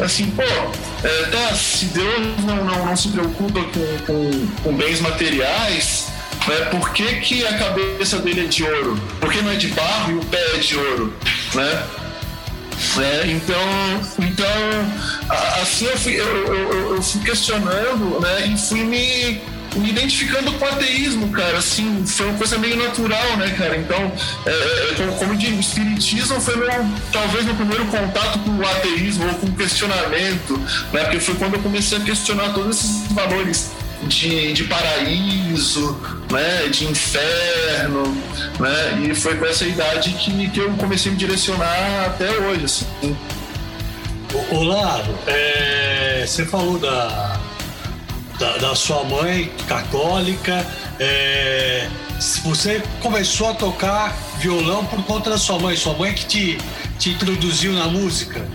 assim, 0.00 0.30
pô, 0.30 0.42
é, 0.42 1.22
tá, 1.30 1.54
se 1.54 1.86
Deus 1.86 2.20
não, 2.46 2.64
não, 2.64 2.86
não 2.86 2.96
se 2.96 3.08
preocupa 3.08 3.60
com, 3.62 3.98
com, 4.06 4.46
com 4.62 4.72
bens 4.74 5.00
materiais, 5.00 6.06
né, 6.48 6.56
por 6.70 6.92
que, 6.92 7.20
que 7.20 7.46
a 7.46 7.58
cabeça 7.58 8.18
dele 8.18 8.44
é 8.44 8.48
de 8.48 8.64
ouro? 8.64 9.00
Por 9.20 9.30
que 9.30 9.40
não 9.42 9.52
é 9.52 9.56
de 9.56 9.68
barro 9.68 10.12
e 10.12 10.14
o 10.16 10.24
pé 10.26 10.42
é 10.54 10.58
de 10.58 10.76
ouro? 10.76 11.14
Né? 11.54 11.82
Né? 12.96 13.22
Então, 13.26 13.56
então 14.18 14.46
assim 15.62 15.84
eu 15.84 15.98
fui, 15.98 16.14
eu, 16.14 16.24
eu, 16.24 16.94
eu 16.96 17.02
fui 17.02 17.20
questionando 17.20 18.20
né? 18.20 18.46
e 18.46 18.56
fui 18.56 18.82
me 18.82 19.40
me 19.76 19.90
identificando 19.90 20.52
com 20.52 20.64
o 20.64 20.68
ateísmo, 20.68 21.28
cara, 21.30 21.58
assim, 21.58 22.04
foi 22.04 22.26
uma 22.26 22.36
coisa 22.36 22.58
meio 22.58 22.76
natural, 22.76 23.36
né, 23.36 23.50
cara? 23.56 23.76
Então, 23.76 24.12
é, 24.46 24.50
é, 24.50 24.94
como, 24.96 25.12
como 25.12 25.32
eu 25.32 25.36
digo, 25.36 25.56
o 25.56 25.60
espiritismo 25.60 26.40
foi 26.40 26.56
meu, 26.56 26.68
talvez 27.12 27.44
meu 27.44 27.54
primeiro 27.54 27.84
contato 27.86 28.38
com 28.40 28.50
o 28.50 28.66
ateísmo 28.66 29.28
ou 29.28 29.34
com 29.34 29.46
o 29.46 29.52
questionamento, 29.52 30.58
né? 30.92 31.04
Porque 31.04 31.20
foi 31.20 31.34
quando 31.36 31.54
eu 31.54 31.60
comecei 31.60 31.98
a 31.98 32.00
questionar 32.00 32.52
todos 32.52 32.78
esses 32.78 33.12
valores 33.12 33.70
de, 34.04 34.52
de 34.52 34.64
paraíso, 34.64 35.98
né, 36.30 36.68
de 36.68 36.86
inferno, 36.86 38.16
né, 38.58 39.08
e 39.08 39.14
foi 39.14 39.36
com 39.36 39.46
essa 39.46 39.64
idade 39.64 40.12
que, 40.12 40.50
que 40.50 40.60
eu 40.60 40.70
comecei 40.72 41.10
a 41.10 41.12
me 41.12 41.18
direcionar 41.18 42.06
até 42.06 42.30
hoje, 42.30 42.64
assim. 42.64 42.86
Ô, 44.50 44.62
Laro, 44.62 45.18
é, 45.26 46.24
você 46.26 46.44
falou 46.46 46.78
da, 46.78 47.40
da, 48.38 48.56
da, 48.58 48.74
sua 48.74 49.02
mãe 49.04 49.52
católica, 49.66 50.64
é, 50.98 51.88
você 52.44 52.82
começou 53.00 53.50
a 53.50 53.54
tocar 53.54 54.16
violão 54.38 54.84
por 54.84 55.02
conta 55.04 55.30
da 55.30 55.38
sua 55.38 55.58
mãe, 55.58 55.76
sua 55.76 55.94
mãe 55.94 56.14
que 56.14 56.26
te, 56.26 56.58
te 56.98 57.10
introduziu 57.10 57.72
na 57.72 57.86
música? 57.86 58.46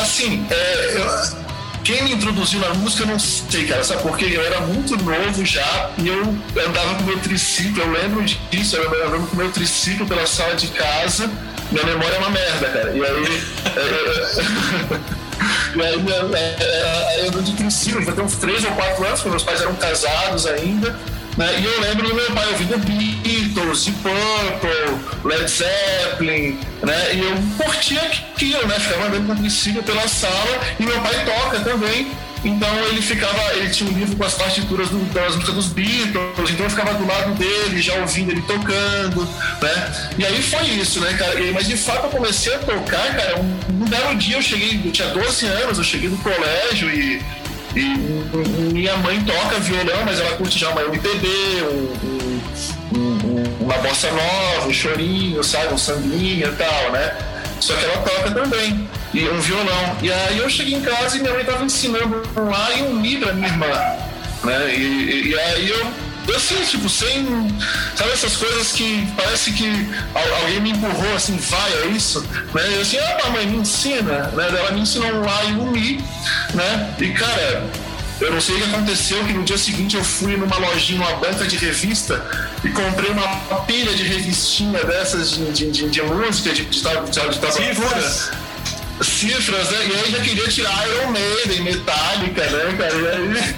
Assim, 0.00 0.46
é, 0.50 0.96
eu, 0.96 1.49
quem 1.84 2.02
me 2.04 2.12
introduziu 2.12 2.60
na 2.60 2.74
música, 2.74 3.02
eu 3.04 3.06
não 3.06 3.18
sei, 3.18 3.66
cara, 3.66 3.82
sabe 3.82 4.02
por 4.02 4.16
quê? 4.16 4.30
Eu 4.32 4.44
era 4.44 4.60
muito 4.60 4.96
novo 4.96 5.44
já 5.44 5.90
e 5.98 6.08
eu 6.08 6.22
andava 6.66 6.94
com 6.96 7.04
meu 7.04 7.18
triciclo, 7.18 7.82
eu 7.82 7.90
lembro 7.90 8.22
disso, 8.24 8.76
eu 8.76 8.86
andava 8.88 9.26
com 9.26 9.36
meu 9.36 9.50
triciclo 9.50 10.06
pela 10.06 10.26
sala 10.26 10.54
de 10.54 10.68
casa. 10.68 11.30
Minha 11.70 11.84
memória 11.84 12.16
é 12.16 12.18
uma 12.18 12.30
merda, 12.30 12.68
cara. 12.68 12.90
E 12.90 13.04
aí. 13.04 13.42
e 15.76 15.82
aí, 15.82 16.04
é, 16.34 16.56
é, 16.60 17.20
eu 17.20 17.28
ando 17.28 17.42
de 17.42 17.52
triciclo, 17.52 18.02
já 18.02 18.12
tem 18.12 18.24
uns 18.24 18.36
3 18.36 18.64
ou 18.64 18.72
4 18.72 19.04
anos, 19.06 19.20
porque 19.20 19.30
meus 19.30 19.42
pais 19.42 19.60
eram 19.60 19.74
casados 19.76 20.46
ainda. 20.46 20.98
Né? 21.36 21.60
E 21.60 21.64
eu 21.64 21.80
lembro 21.80 22.08
do 22.08 22.14
meu 22.14 22.30
pai 22.32 22.46
ouvindo 22.48 22.78
Beatles, 22.78 23.84
Deep 23.84 23.98
Purple, 24.02 24.98
Led 25.24 25.50
Zeppelin, 25.50 26.58
né? 26.82 27.14
E 27.14 27.20
eu 27.20 27.36
curtia 27.56 28.00
aquilo, 28.02 28.66
né? 28.66 28.78
Ficava 28.78 29.06
andando 29.06 29.26
com 29.26 29.36
triciclo 29.36 29.82
pela 29.82 30.06
sala 30.08 30.60
e 30.78 30.84
meu 30.84 31.00
pai 31.00 31.24
toca 31.24 31.60
também. 31.60 32.10
Então 32.44 32.68
ele 32.86 33.02
ficava, 33.02 33.54
ele 33.54 33.68
tinha 33.68 33.90
um 33.90 33.92
livro 33.92 34.16
com 34.16 34.24
as 34.24 34.34
partituras 34.34 34.88
do, 34.88 34.98
das 35.12 35.34
músicas 35.34 35.54
dos 35.54 35.66
Beatles, 35.66 36.50
então 36.50 36.64
eu 36.64 36.70
ficava 36.70 36.94
do 36.94 37.06
lado 37.06 37.34
dele, 37.34 37.82
já 37.82 37.94
ouvindo 37.96 38.30
ele 38.30 38.40
tocando, 38.42 39.28
né? 39.60 40.12
E 40.18 40.24
aí 40.24 40.42
foi 40.42 40.62
isso, 40.68 41.00
né, 41.00 41.12
cara? 41.18 41.34
Mas 41.52 41.68
de 41.68 41.76
fato 41.76 42.04
eu 42.04 42.10
comecei 42.10 42.54
a 42.54 42.58
tocar, 42.58 43.14
cara, 43.14 43.38
um, 43.38 43.82
um 43.82 43.86
belo 43.86 44.16
dia 44.16 44.36
eu 44.36 44.42
cheguei, 44.42 44.80
eu 44.82 44.90
tinha 44.90 45.08
12 45.08 45.46
anos, 45.46 45.76
eu 45.76 45.84
cheguei 45.84 46.08
do 46.08 46.16
colégio 46.16 46.88
e 46.88 47.22
e 47.76 48.72
minha 48.72 48.96
mãe 48.98 49.22
toca 49.24 49.58
violão, 49.60 50.04
mas 50.04 50.20
ela 50.20 50.36
curte 50.36 50.58
já 50.58 50.70
uma 50.70 50.82
MPB, 50.82 51.28
um, 51.62 52.40
um, 52.96 53.56
uma 53.60 53.78
bossa 53.78 54.10
nova, 54.10 54.68
um 54.68 54.72
chorinho, 54.72 55.42
sabe? 55.44 55.72
Um 55.72 55.78
sambinha 55.78 56.48
e 56.48 56.52
tal, 56.52 56.92
né? 56.92 57.16
Só 57.60 57.74
que 57.74 57.84
ela 57.84 57.98
toca 57.98 58.30
também, 58.30 58.88
e 59.12 59.28
um 59.28 59.40
violão. 59.40 59.96
E 60.02 60.10
aí 60.10 60.38
eu 60.38 60.48
cheguei 60.48 60.74
em 60.74 60.80
casa 60.80 61.16
e 61.16 61.20
minha 61.20 61.32
mãe 61.32 61.42
estava 61.42 61.64
ensinando 61.64 62.22
um 62.36 62.50
lá 62.50 62.70
e 62.76 62.82
um 62.82 62.94
mi 62.94 63.18
pra 63.18 63.32
minha 63.32 63.48
irmã. 63.48 63.66
Né? 64.44 64.74
E, 64.74 65.28
e 65.28 65.38
aí 65.38 65.68
eu 65.68 65.86
assim, 66.36 66.62
tipo, 66.64 66.88
sem. 66.88 67.26
Sabe 67.96 68.12
essas 68.12 68.36
coisas 68.36 68.72
que 68.72 69.06
parece 69.16 69.52
que 69.52 69.68
alguém 70.42 70.60
me 70.60 70.70
empurrou 70.70 71.14
assim, 71.14 71.36
vai, 71.36 71.72
é 71.84 71.86
isso? 71.88 72.20
Né? 72.54 72.76
Eu 72.76 72.80
assim, 72.82 72.98
ah, 72.98 73.30
mãe, 73.30 73.46
me 73.46 73.58
ensina, 73.58 74.28
né? 74.28 74.48
Ela 74.48 74.72
me 74.72 74.80
ensinou 74.80 75.10
um 75.12 75.20
lá 75.20 75.44
e 75.44 75.52
um 75.52 75.72
né? 76.54 76.94
E 77.00 77.08
cara, 77.12 77.64
eu 78.20 78.32
não 78.32 78.40
sei 78.40 78.56
o 78.56 78.58
que 78.58 78.64
aconteceu, 78.64 79.24
que 79.24 79.32
no 79.32 79.44
dia 79.44 79.56
seguinte 79.56 79.96
eu 79.96 80.04
fui 80.04 80.36
numa 80.36 80.56
lojinha, 80.58 81.06
banca 81.16 81.46
de 81.46 81.56
revista, 81.56 82.22
e 82.62 82.68
comprei 82.68 83.10
uma 83.10 83.60
pilha 83.62 83.94
de 83.94 84.02
revistinha 84.02 84.84
dessas 84.84 85.30
de, 85.30 85.50
de, 85.52 85.70
de, 85.70 85.88
de 85.88 86.02
música, 86.02 86.52
de, 86.52 86.64
de, 86.64 86.82
de, 86.82 86.82
de, 86.82 87.10
de, 87.10 87.74
de 87.74 88.49
cifras, 89.06 89.70
né? 89.70 89.78
E 89.88 89.96
aí 89.96 90.10
já 90.12 90.20
queria 90.20 90.48
tirar 90.48 90.88
Iron 90.88 91.10
Maiden, 91.10 91.62
Metallica, 91.62 92.46
né, 92.46 92.76
cara? 92.78 92.94
E 92.94 93.08
aí, 93.08 93.54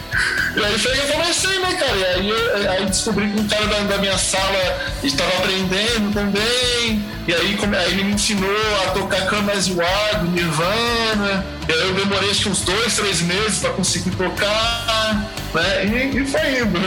e 0.57 0.65
aí 0.65 0.79
foi 0.79 0.93
que 0.93 0.99
eu 0.99 1.07
comecei, 1.09 1.59
né, 1.59 1.75
cara? 1.75 1.97
E 1.97 2.05
aí, 2.05 2.69
aí 2.69 2.87
descobri 2.87 3.31
que 3.31 3.41
um 3.41 3.49
cara 3.49 3.67
da, 3.67 3.81
da 3.81 3.99
minha 3.99 4.19
sala 4.19 4.59
estava 5.03 5.31
aprendendo 5.39 6.13
também. 6.13 7.05
E 7.27 7.35
aí, 7.35 7.59
aí 7.79 7.93
ele 7.93 8.05
me 8.05 8.15
ensinou 8.15 8.51
a 8.85 8.91
tocar 8.91 9.29
Come 9.29 9.53
As 9.53 9.67
You 9.67 9.81
Are, 9.81 10.19
do 10.19 10.31
Nirvana. 10.33 11.47
E 11.69 11.73
aí 11.73 11.89
eu 11.89 11.95
demorei 11.95 12.31
acho 12.31 12.43
que 12.43 12.49
uns 12.49 12.63
dois, 12.63 12.97
três 12.97 13.21
meses 13.23 13.59
para 13.59 13.71
conseguir 13.71 14.11
tocar, 14.11 15.25
né? 15.55 15.85
E, 15.87 16.19
e 16.19 16.27
foi 16.27 16.61
indo. 16.61 16.79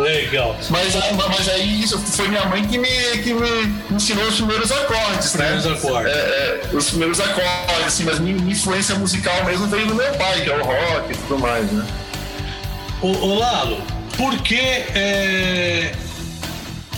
Legal. 0.00 0.56
Mas, 0.68 0.94
mas 0.94 1.48
aí 1.48 1.82
isso 1.82 1.98
foi 1.98 2.28
minha 2.28 2.44
mãe 2.46 2.64
que 2.66 2.78
me, 2.78 2.88
que 3.22 3.32
me 3.32 3.74
ensinou 3.90 4.26
os 4.26 4.36
primeiros 4.36 4.70
acordes, 4.72 5.34
né? 5.34 5.44
Primeiros 5.52 5.84
acordes. 5.84 6.12
É, 6.12 6.18
é, 6.18 6.76
os 6.76 6.88
primeiros 6.90 7.20
acordes, 7.20 7.86
assim, 7.86 8.04
mas 8.04 8.18
minha, 8.18 8.36
minha 8.36 8.52
influência 8.52 8.94
musical 8.96 9.44
mesmo 9.44 9.66
veio 9.66 9.86
do 9.86 9.94
meu 9.94 10.12
pai, 10.14 10.40
que 10.42 10.50
é 10.50 10.56
o 10.56 10.64
rock 10.64 11.12
e 11.12 11.16
tudo 11.16 11.38
mais, 11.38 11.70
né? 11.70 11.86
Ô, 13.02 13.08
ô 13.08 13.38
Lalo, 13.38 13.82
por 14.16 14.36
que, 14.42 14.60
é, 14.60 15.92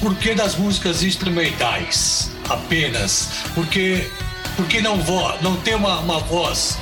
por 0.01 0.14
que 0.16 0.35
das 0.35 0.57
músicas 0.57 1.03
instrumentais 1.03 2.31
apenas? 2.49 3.29
Porque, 3.55 4.11
porque 4.57 4.81
não, 4.81 5.01
vo, 5.01 5.33
não 5.41 5.57
tem 5.57 5.75
uma, 5.75 6.01
uma 6.01 6.18
voz 6.18 6.79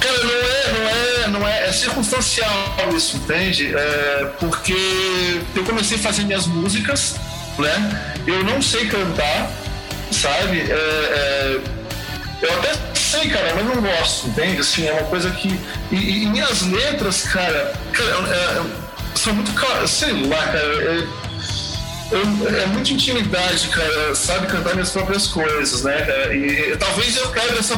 Cara, 0.00 0.24
não 0.24 0.30
é, 0.30 0.72
não 0.72 0.88
é, 0.88 1.28
não 1.28 1.48
é, 1.48 1.68
é 1.68 1.72
circunstancial 1.72 2.50
isso, 2.94 3.16
entende? 3.16 3.74
É 3.74 4.32
porque 4.38 5.40
eu 5.54 5.64
comecei 5.64 5.96
a 5.96 6.00
fazer 6.00 6.22
minhas 6.22 6.46
músicas, 6.46 7.16
né? 7.58 8.14
Eu 8.26 8.44
não 8.44 8.62
sei 8.62 8.86
cantar, 8.86 9.50
sabe? 10.10 10.60
É, 10.60 10.74
é, 10.74 11.60
eu 12.40 12.52
até 12.58 12.72
sei, 12.94 13.28
cara, 13.28 13.54
mas 13.54 13.64
não 13.64 13.82
gosto, 13.82 14.28
entende? 14.28 14.60
Assim, 14.60 14.86
é 14.86 14.92
uma 14.92 15.04
coisa 15.04 15.30
que. 15.30 15.48
E, 15.90 16.22
e 16.22 16.26
minhas 16.26 16.62
letras, 16.62 17.22
cara, 17.22 17.74
cara 17.92 18.10
é, 18.28 19.16
são 19.16 19.34
muito. 19.34 19.50
Sei 19.88 20.12
lá, 20.28 20.46
cara. 20.46 21.27
É, 22.10 22.14
eu, 22.14 22.62
é 22.62 22.66
muita 22.66 22.92
intimidade, 22.92 23.68
cara, 23.68 24.14
sabe 24.14 24.46
cantar 24.46 24.74
minhas 24.74 24.90
próprias 24.90 25.26
coisas, 25.26 25.82
né? 25.82 26.34
E, 26.34 26.72
e 26.72 26.76
talvez 26.76 27.16
eu 27.16 27.30
quebre 27.30 27.58
essa. 27.58 27.74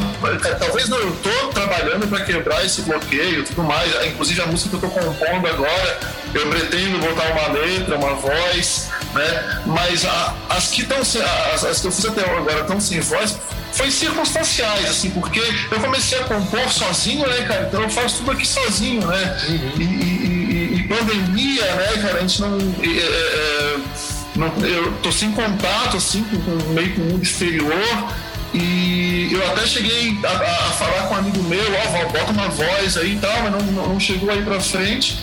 Talvez 0.59 0.87
não, 0.89 0.97
eu 0.97 1.15
tô 1.17 1.47
trabalhando 1.49 2.07
para 2.07 2.23
quebrar 2.23 2.65
esse 2.65 2.81
bloqueio 2.83 3.41
e 3.41 3.43
tudo 3.43 3.63
mais. 3.63 3.91
Inclusive 4.07 4.41
a 4.41 4.45
música 4.45 4.69
que 4.69 4.85
eu 4.85 4.89
tô 4.89 4.99
compondo 4.99 5.47
agora, 5.47 5.99
eu 6.33 6.47
pretendo 6.47 6.97
botar 6.99 7.31
uma 7.31 7.59
letra, 7.59 7.97
uma 7.97 8.15
voz, 8.15 8.89
né? 9.13 9.61
Mas 9.65 10.05
a, 10.05 10.35
as 10.49 10.67
que 10.67 10.81
estão 10.81 10.99
as, 10.99 11.63
as 11.63 11.81
que 11.81 11.87
eu 11.87 11.91
fiz 11.91 12.05
até 12.05 12.21
agora 12.21 12.61
estão 12.61 12.79
sem 12.79 12.99
voz, 13.01 13.37
foi 13.73 13.89
circunstanciais, 13.89 14.89
assim, 14.89 15.09
porque 15.11 15.41
eu 15.71 15.79
comecei 15.79 16.19
a 16.19 16.23
compor 16.23 16.69
sozinho, 16.69 17.27
né, 17.27 17.43
cara? 17.43 17.65
Então 17.67 17.81
eu 17.81 17.89
faço 17.89 18.17
tudo 18.17 18.31
aqui 18.31 18.45
sozinho, 18.45 19.05
né? 19.05 19.37
Uhum. 19.47 19.71
E, 19.77 19.83
e, 19.83 20.75
e, 20.75 20.87
pandemia, 20.87 21.65
né, 21.75 22.01
cara? 22.01 22.17
A 22.17 22.21
gente 22.21 22.41
não. 22.41 22.57
É, 22.57 22.87
é, 22.87 23.79
não, 24.41 24.65
eu 24.65 24.91
tô 25.03 25.11
sem 25.11 25.31
contato 25.31 25.97
assim 25.97 26.23
com, 26.23 26.73
meio 26.73 26.95
com 26.95 27.01
o 27.01 27.05
mundo 27.05 27.23
exterior 27.23 28.07
e 28.53 29.29
eu 29.31 29.47
até 29.51 29.65
cheguei 29.65 30.17
a, 30.25 30.29
a, 30.29 30.71
falar 30.71 31.07
com 31.07 31.13
um 31.13 31.17
amigo 31.17 31.43
meu, 31.43 31.59
ó, 31.59 32.05
oh, 32.05 32.11
bota 32.11 32.31
uma 32.31 32.49
voz 32.49 32.97
aí 32.97 33.13
e 33.13 33.19
tal, 33.19 33.43
mas 33.43 33.51
não, 33.51 33.87
não 33.87 33.99
chegou 33.99 34.29
aí 34.29 34.41
pra 34.41 34.59
frente. 34.59 35.17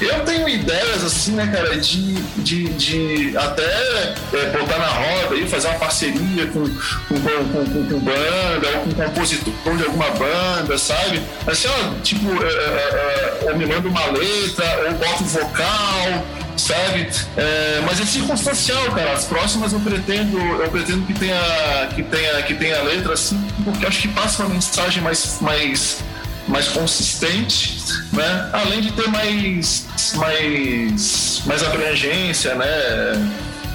Eu 0.00 0.20
tenho 0.24 0.48
ideias 0.48 1.02
assim, 1.02 1.32
né, 1.32 1.50
cara, 1.52 1.76
de, 1.76 2.14
de, 2.36 2.68
de 2.74 3.36
até 3.36 3.64
é, 3.64 4.56
botar 4.56 4.78
na 4.78 4.86
roda 4.86 5.34
e 5.34 5.48
fazer 5.48 5.66
uma 5.66 5.78
parceria 5.78 6.46
com, 6.46 6.62
com, 7.08 7.20
com, 7.20 7.64
com, 7.64 7.88
com 7.88 7.98
banda 7.98 8.68
ou 8.76 8.84
com 8.84 8.92
compositor 8.92 9.76
de 9.76 9.84
alguma 9.84 10.10
banda, 10.10 10.78
sabe? 10.78 11.20
Assim, 11.48 11.66
ó, 11.66 12.00
tipo, 12.02 12.28
é, 12.44 12.46
é, 12.46 13.46
é 13.46 13.50
ou 13.50 13.56
me 13.56 13.66
manda 13.66 13.88
uma 13.88 14.06
letra, 14.06 14.84
ou 14.86 14.94
bota 14.94 15.24
um 15.24 15.26
vocal, 15.26 16.24
sabe? 16.58 17.08
É, 17.36 17.80
mas 17.84 18.00
é 18.00 18.04
circunstancial, 18.04 18.84
cara. 18.92 19.12
As 19.12 19.24
próximas 19.24 19.72
eu 19.72 19.80
pretendo, 19.80 20.38
eu 20.38 20.70
pretendo 20.70 21.06
que 21.06 21.14
tenha, 21.14 21.88
que 21.94 22.02
tenha, 22.02 22.42
que 22.42 22.54
tenha 22.54 22.82
letra 22.82 23.14
assim, 23.14 23.40
porque 23.64 23.86
acho 23.86 24.02
que 24.02 24.08
passa 24.08 24.42
uma 24.42 24.54
mensagem 24.54 25.02
mais, 25.02 25.38
mais, 25.40 26.04
mais 26.46 26.68
consistente, 26.68 27.78
né? 28.12 28.50
Além 28.52 28.80
de 28.80 28.92
ter 28.92 29.08
mais, 29.08 29.86
mais, 30.14 31.42
mais 31.46 31.62
abrangência, 31.62 32.54
né? 32.54 32.66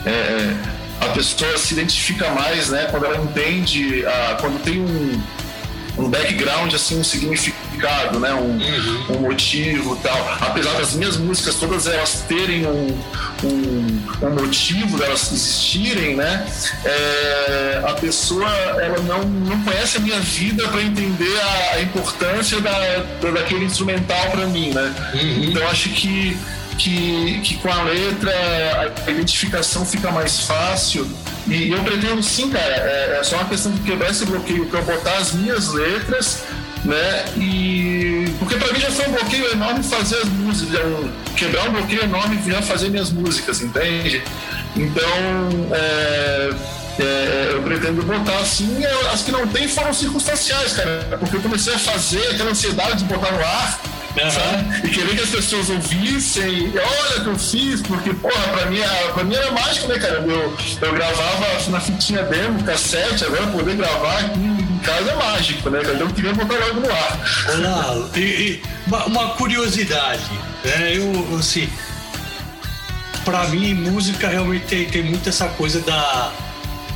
É, 0.05 0.09
é 0.09 0.57
a 1.01 1.07
pessoa 1.07 1.57
se 1.57 1.73
identifica 1.73 2.29
mais, 2.29 2.69
né? 2.69 2.87
Quando 2.89 3.05
ela 3.05 3.17
entende, 3.17 4.05
a, 4.05 4.37
quando 4.39 4.61
tem 4.63 4.79
um 4.79 5.21
um 5.97 6.09
background, 6.09 6.73
assim, 6.73 6.99
um 6.99 7.03
significado, 7.03 7.62
né? 8.19 8.33
Um, 8.33 8.57
uhum. 8.57 9.17
um 9.17 9.21
motivo 9.21 9.95
tal. 9.97 10.37
Apesar 10.41 10.73
das 10.73 10.93
minhas 10.93 11.17
músicas 11.17 11.55
todas 11.55 11.87
elas 11.87 12.23
terem 12.27 12.65
um, 12.65 12.99
um, 13.43 14.27
um 14.27 14.29
motivo 14.31 14.97
delas 14.97 15.31
existirem, 15.31 16.15
né? 16.15 16.45
É, 16.85 17.83
a 17.85 17.93
pessoa 17.93 18.49
ela 18.49 18.99
não, 18.99 19.23
não 19.23 19.63
conhece 19.63 19.97
a 19.97 19.99
minha 19.99 20.19
vida 20.19 20.67
para 20.69 20.81
entender 20.81 21.39
a, 21.39 21.75
a 21.75 21.81
importância 21.81 22.59
da, 22.61 22.71
daquele 23.31 23.65
instrumental 23.65 24.31
para 24.31 24.45
mim, 24.47 24.71
né? 24.71 24.93
Uhum. 25.13 25.43
Então 25.45 25.67
acho 25.67 25.89
que 25.89 26.37
que, 26.77 27.39
que 27.43 27.55
com 27.57 27.69
a 27.71 27.83
letra 27.83 28.31
a 29.05 29.11
identificação 29.11 29.85
fica 29.85 30.11
mais 30.11 30.41
fácil. 30.41 31.07
E 31.47 31.71
eu 31.71 31.83
pretendo 31.83 32.23
sim, 32.23 32.49
cara, 32.49 32.73
é, 32.73 33.17
é 33.19 33.23
só 33.23 33.35
uma 33.35 33.45
questão 33.45 33.71
de 33.71 33.81
quebrar 33.81 34.09
esse 34.09 34.25
bloqueio, 34.25 34.65
para 34.67 34.79
eu 34.79 34.85
botar 34.85 35.17
as 35.17 35.33
minhas 35.33 35.73
letras 35.73 36.43
né? 36.85 37.25
E 37.37 38.25
porque 38.39 38.55
para 38.55 38.73
mim 38.73 38.79
já 38.79 38.91
foi 38.91 39.07
um 39.07 39.11
bloqueio 39.11 39.51
enorme 39.51 39.83
fazer 39.83 40.17
as 40.17 40.29
músicas, 40.29 40.81
quebrar 41.35 41.69
um 41.69 41.73
bloqueio 41.73 42.03
enorme 42.03 42.39
já 42.45 42.61
fazer 42.61 42.89
minhas 42.89 43.11
músicas, 43.11 43.61
entende? 43.61 44.21
Então 44.75 45.69
é, 45.71 46.49
é, 46.99 47.49
eu 47.53 47.61
pretendo 47.63 48.03
botar 48.03 48.37
assim, 48.39 48.83
as 49.11 49.21
que 49.21 49.31
não 49.31 49.47
tem 49.47 49.67
foram 49.67 49.93
circunstanciais, 49.93 50.73
cara, 50.73 51.17
porque 51.19 51.37
eu 51.37 51.41
comecei 51.41 51.73
a 51.73 51.79
fazer 51.79 52.25
aquela 52.29 52.51
ansiedade 52.51 52.97
de 52.97 53.05
botar 53.05 53.31
no 53.31 53.39
ar 53.39 53.79
Uhum. 54.15 54.87
E 54.87 54.89
querer 54.89 55.15
que 55.15 55.23
as 55.23 55.29
pessoas 55.29 55.69
ouvissem, 55.69 56.71
olha 56.77 57.19
o 57.19 57.23
que 57.23 57.29
eu 57.29 57.39
fiz, 57.39 57.81
porque, 57.81 58.13
porra, 58.13 58.43
pra 58.49 58.65
mim, 58.67 58.79
pra 59.13 59.23
mim 59.23 59.35
era 59.35 59.51
mágico, 59.51 59.87
né, 59.87 59.97
cara? 59.97 60.23
Eu, 60.27 60.55
eu 60.81 60.93
gravava 60.93 61.69
na 61.69 61.79
fitinha 61.79 62.21
demo, 62.23 62.63
cassete, 62.63 63.25
agora 63.25 63.47
poder 63.47 63.75
gravar 63.75 64.19
aqui 64.19 64.39
em 64.39 64.77
casa 64.79 65.11
é 65.11 65.15
mágico, 65.15 65.69
né? 65.71 65.79
Então 65.81 66.07
eu 66.07 66.13
queria 66.13 66.33
botar 66.33 66.53
logo 66.53 66.79
no 66.81 66.91
ar. 66.91 67.19
Olá, 67.55 68.09
e, 68.15 68.19
e 68.19 68.63
uma, 68.85 69.05
uma, 69.05 69.29
curiosidade, 69.29 70.31
né? 70.63 70.95
Eu, 70.95 71.37
assim, 71.39 71.67
pra 73.25 73.45
mim, 73.45 73.73
música 73.73 74.27
realmente 74.27 74.65
tem, 74.65 74.85
tem 74.85 75.03
muito 75.03 75.27
essa 75.27 75.47
coisa 75.49 75.79
da, 75.81 76.31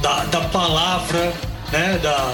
da, 0.03 0.23
da 0.25 0.41
palavra, 0.41 1.33
né? 1.71 1.99
Da, 2.03 2.33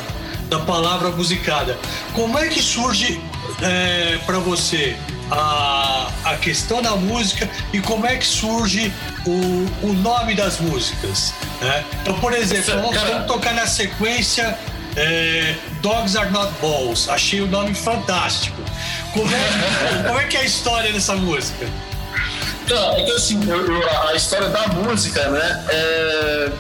da 0.50 0.60
palavra 0.60 1.10
musicada. 1.10 1.78
Como 2.14 2.38
é 2.38 2.48
que 2.50 2.62
surge 2.62 3.22
é, 3.64 4.20
para 4.26 4.40
você 4.40 4.96
a, 5.32 6.10
a 6.26 6.38
questão 6.38 6.82
da 6.82 6.96
música 6.96 7.50
e 7.72 7.80
como 7.80 8.06
é 8.06 8.18
que 8.18 8.26
surge 8.26 8.94
o, 9.26 9.88
o 9.88 9.94
nome 9.94 10.36
das 10.36 10.60
músicas. 10.60 11.34
Né? 11.62 11.84
Então, 12.02 12.20
por 12.20 12.34
exemplo, 12.34 12.74
vamos, 12.82 12.98
vamos 13.02 13.28
tocar 13.28 13.54
na 13.54 13.66
sequência 13.66 14.58
é, 14.96 15.56
Dogs 15.82 16.18
Are 16.18 16.30
Not 16.32 16.54
Balls. 16.62 17.10
Achei 17.10 17.42
o 17.42 17.48
nome 17.48 17.74
fantástico. 17.74 18.62
Como 19.14 19.30
é, 19.34 20.04
como 20.08 20.20
é 20.20 20.26
que 20.26 20.38
é 20.38 20.42
a 20.42 20.46
história 20.46 20.92
dessa 20.92 21.16
música? 21.16 21.68
Então, 22.66 22.98
é 22.98 23.04
que 23.04 23.12
assim, 23.12 23.42
eu, 23.50 23.66
eu, 23.66 24.08
a 24.08 24.16
história 24.16 24.50
da 24.50 24.68
música, 24.68 25.30
né? 25.30 25.66
É 25.70 26.52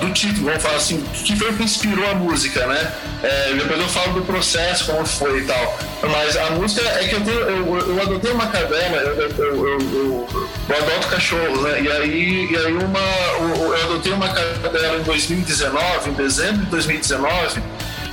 do 0.00 0.12
título, 0.12 0.46
vamos 0.46 0.62
falar 0.62 0.76
assim, 0.76 0.98
o 0.98 1.24
que 1.24 1.36
foi 1.36 1.52
que 1.52 1.62
inspirou 1.62 2.08
a 2.10 2.14
música, 2.14 2.66
né? 2.66 2.92
É, 3.22 3.52
depois 3.54 3.80
eu 3.80 3.88
falo 3.88 4.12
do 4.14 4.22
processo, 4.22 4.86
como 4.86 5.06
foi 5.06 5.40
e 5.40 5.44
tal. 5.44 5.78
Mas 6.10 6.36
a 6.36 6.50
música 6.50 6.86
é 6.88 7.08
que 7.08 7.14
eu, 7.14 7.20
tenho, 7.20 7.40
eu, 7.40 7.78
eu 7.78 8.02
adotei 8.02 8.32
uma 8.32 8.46
cadela, 8.46 8.96
eu, 8.96 9.14
eu, 9.14 9.68
eu, 9.68 10.28
eu, 10.68 10.76
adoto 10.76 11.08
cachorros, 11.08 11.62
né? 11.62 11.82
E 11.82 11.92
aí, 11.92 12.48
e 12.50 12.56
aí 12.56 12.72
uma, 12.72 12.98
eu 12.98 13.84
adotei 13.84 14.12
uma 14.12 14.28
cadela 14.28 14.98
em 14.98 15.02
2019, 15.02 16.10
em 16.10 16.12
dezembro 16.14 16.64
de 16.64 16.70
2019, 16.70 17.62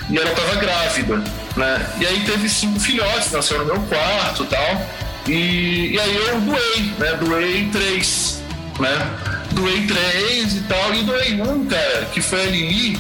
e 0.10 0.18
ela 0.18 0.30
estava 0.30 0.56
grávida, 0.56 1.24
né? 1.56 1.86
E 2.00 2.06
aí 2.06 2.24
teve 2.26 2.50
cinco 2.50 2.80
filhotes, 2.80 3.32
nasceram 3.32 3.66
no 3.66 3.74
meu 3.74 3.82
quarto 3.84 4.44
e 4.44 4.48
tal. 4.48 4.82
E, 5.28 5.94
e 5.94 6.00
aí 6.00 6.16
eu 6.16 6.42
doei, 6.42 6.94
né? 6.98 7.14
Doei 7.20 7.70
três, 7.72 8.42
né? 8.80 9.40
Doei 9.60 9.86
três 9.86 10.56
e 10.56 10.62
tal, 10.62 10.94
e 10.94 11.04
doei 11.04 11.42
um, 11.42 11.66
cara, 11.66 12.06
que 12.14 12.22
foi 12.22 12.42
a 12.42 12.46
Lili, 12.46 13.00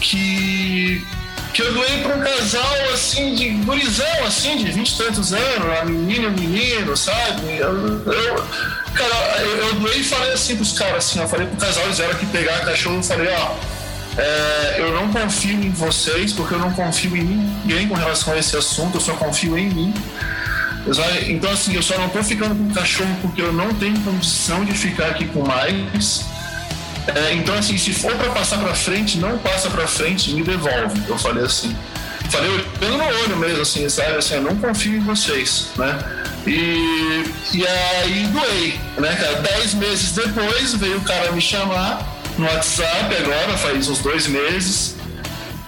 que, 0.00 1.04
que 1.54 1.62
eu 1.62 1.72
doei 1.72 2.02
para 2.02 2.16
um 2.16 2.20
casal, 2.20 2.76
assim, 2.92 3.34
de 3.34 3.48
gurizão, 3.50 4.24
assim, 4.26 4.56
de 4.58 4.70
vinte 4.72 4.90
e 4.90 4.96
tantos 4.98 5.32
anos, 5.32 5.78
a 5.80 5.84
menina 5.84 6.24
e 6.24 6.26
o 6.26 6.32
menino, 6.32 6.96
sabe? 6.96 7.56
Eu, 7.56 8.02
eu, 8.04 8.44
cara, 8.94 9.40
eu, 9.40 9.56
eu 9.68 9.74
doei 9.74 10.00
e 10.00 10.04
falei 10.04 10.32
assim 10.32 10.56
pros 10.56 10.78
caras, 10.78 11.06
assim, 11.06 11.20
eu 11.20 11.28
falei 11.28 11.46
pro 11.46 11.56
casal, 11.56 11.84
eles 11.84 11.98
vieram 11.98 12.14
aqui 12.14 12.26
pegar 12.26 12.64
cachorro, 12.64 12.96
eu 12.96 13.02
falei, 13.02 13.28
ó, 13.32 13.54
é, 14.18 14.76
eu 14.78 14.92
não 14.92 15.10
confio 15.10 15.54
em 15.54 15.70
vocês, 15.70 16.32
porque 16.32 16.54
eu 16.54 16.58
não 16.58 16.72
confio 16.72 17.16
em 17.16 17.22
ninguém 17.24 17.88
com 17.88 17.94
relação 17.94 18.34
a 18.34 18.38
esse 18.38 18.56
assunto, 18.56 18.96
eu 18.96 19.00
só 19.00 19.14
confio 19.14 19.56
em 19.56 19.70
mim. 19.70 19.94
Então, 21.28 21.50
assim, 21.50 21.74
eu 21.74 21.82
só 21.82 21.96
não 21.98 22.08
tô 22.08 22.22
ficando 22.22 22.54
com 22.54 22.70
o 22.70 22.74
cachorro 22.74 23.16
porque 23.22 23.40
eu 23.40 23.52
não 23.52 23.72
tenho 23.74 23.98
condição 24.00 24.64
de 24.64 24.72
ficar 24.72 25.08
aqui 25.08 25.26
com 25.26 25.46
mais. 25.46 26.24
É, 27.06 27.34
então, 27.34 27.54
assim, 27.54 27.76
se 27.76 27.92
for 27.92 28.14
para 28.16 28.30
passar 28.30 28.58
para 28.58 28.74
frente, 28.74 29.18
não 29.18 29.38
passa 29.38 29.70
para 29.70 29.86
frente, 29.86 30.32
me 30.32 30.42
devolve. 30.42 31.00
Eu 31.08 31.18
falei 31.18 31.44
assim. 31.44 31.76
Falei 32.30 32.50
olhando 32.50 32.98
no 32.98 33.04
olho 33.04 33.36
mesmo, 33.36 33.62
assim, 33.62 33.88
sabe? 33.88 34.16
Assim, 34.16 34.34
eu 34.34 34.42
não 34.42 34.56
confio 34.56 34.96
em 34.96 35.00
vocês, 35.00 35.68
né? 35.76 35.98
E, 36.46 37.24
e 37.52 37.66
aí 37.66 38.26
doei, 38.28 38.80
né, 38.98 39.14
cara? 39.14 39.40
Dez 39.42 39.74
meses 39.74 40.12
depois 40.12 40.74
veio 40.74 40.98
o 40.98 41.02
cara 41.02 41.30
me 41.32 41.40
chamar 41.40 42.02
no 42.38 42.46
WhatsApp 42.46 43.14
agora, 43.16 43.56
faz 43.58 43.88
uns 43.88 43.98
dois 43.98 44.26
meses 44.26 44.96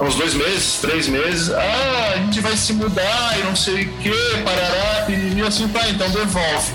uns 0.01 0.15
dois 0.17 0.35
meses, 0.35 0.79
três 0.81 1.09
meses, 1.09 1.51
ah, 1.51 2.13
a 2.15 2.17
gente 2.19 2.41
vai 2.41 2.57
se 2.57 2.73
mudar 2.73 3.39
e 3.39 3.43
não 3.45 3.55
sei 3.55 3.85
o 3.85 3.89
que, 3.99 4.13
parará, 4.45 5.07
e 5.09 5.41
assim, 5.43 5.69
tá, 5.69 5.89
então 5.89 6.09
devolve. 6.11 6.73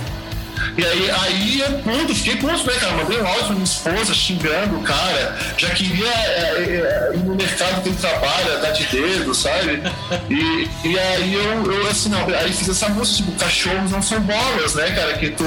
E 0.78 0.86
aí, 0.86 1.12
aí 1.12 1.62
é 1.62 1.70
ponto, 1.84 2.14
fiquei 2.14 2.36
puto, 2.38 2.66
né, 2.66 2.74
cara? 2.80 2.94
Mandei 2.94 3.22
um 3.22 3.28
áudio 3.28 3.46
pra 3.46 3.54
minha 3.54 3.64
esposa 3.64 4.14
xingando 4.14 4.78
o 4.78 4.82
cara, 4.82 5.38
já 5.58 5.70
queria 5.72 6.08
é, 6.08 7.12
é, 7.12 7.16
ir 7.16 7.20
no 7.20 7.36
mercado 7.36 7.82
que 7.82 7.90
ele 7.90 7.98
trabalha, 7.98 8.60
tá 8.60 8.72
de 8.72 8.86
dedo, 8.86 9.34
sabe? 9.34 9.82
E, 10.30 10.70
e 10.88 11.00
aí 11.00 11.34
eu, 11.34 11.72
eu 11.72 11.88
assim, 11.88 12.10
não, 12.10 12.26
aí 12.28 12.54
fiz 12.54 12.70
essa 12.70 12.90
música, 12.90 13.26
tipo, 13.26 13.38
cachorros 13.40 13.92
não 13.92 14.02
são 14.02 14.20
bolas, 14.22 14.76
né, 14.76 14.92
cara? 14.92 15.18
Que 15.18 15.30
tu 15.32 15.44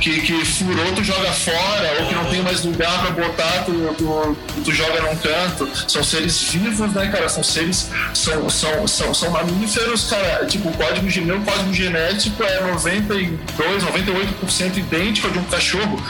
que, 0.00 0.20
que 0.20 0.44
furou, 0.44 0.92
tu 0.94 1.02
joga 1.02 1.32
fora, 1.32 1.96
ou 2.00 2.06
que 2.06 2.14
não 2.14 2.24
tem 2.26 2.42
mais 2.42 2.64
lugar 2.64 3.00
para 3.00 3.10
botar, 3.10 3.64
tu, 3.64 3.72
tu, 3.96 4.36
tu, 4.64 4.72
joga 4.72 5.00
num 5.02 5.16
canto. 5.16 5.68
São 5.90 6.02
seres 6.02 6.42
vivos, 6.42 6.92
né, 6.92 7.08
cara? 7.08 7.28
São 7.28 7.42
seres, 7.42 7.90
são, 8.14 8.48
são, 8.48 8.86
são, 8.86 9.14
são 9.14 9.30
mamíferos, 9.30 10.08
cara. 10.08 10.46
Tipo, 10.46 10.68
o 10.68 10.72
código, 10.72 11.26
meu 11.26 11.40
código 11.40 11.72
genético 11.72 12.42
é 12.42 12.60
92, 12.60 13.84
98% 13.84 14.76
idêntico 14.76 15.26
ao 15.26 15.32
de 15.32 15.38
um 15.38 15.44
cachorro. 15.44 16.02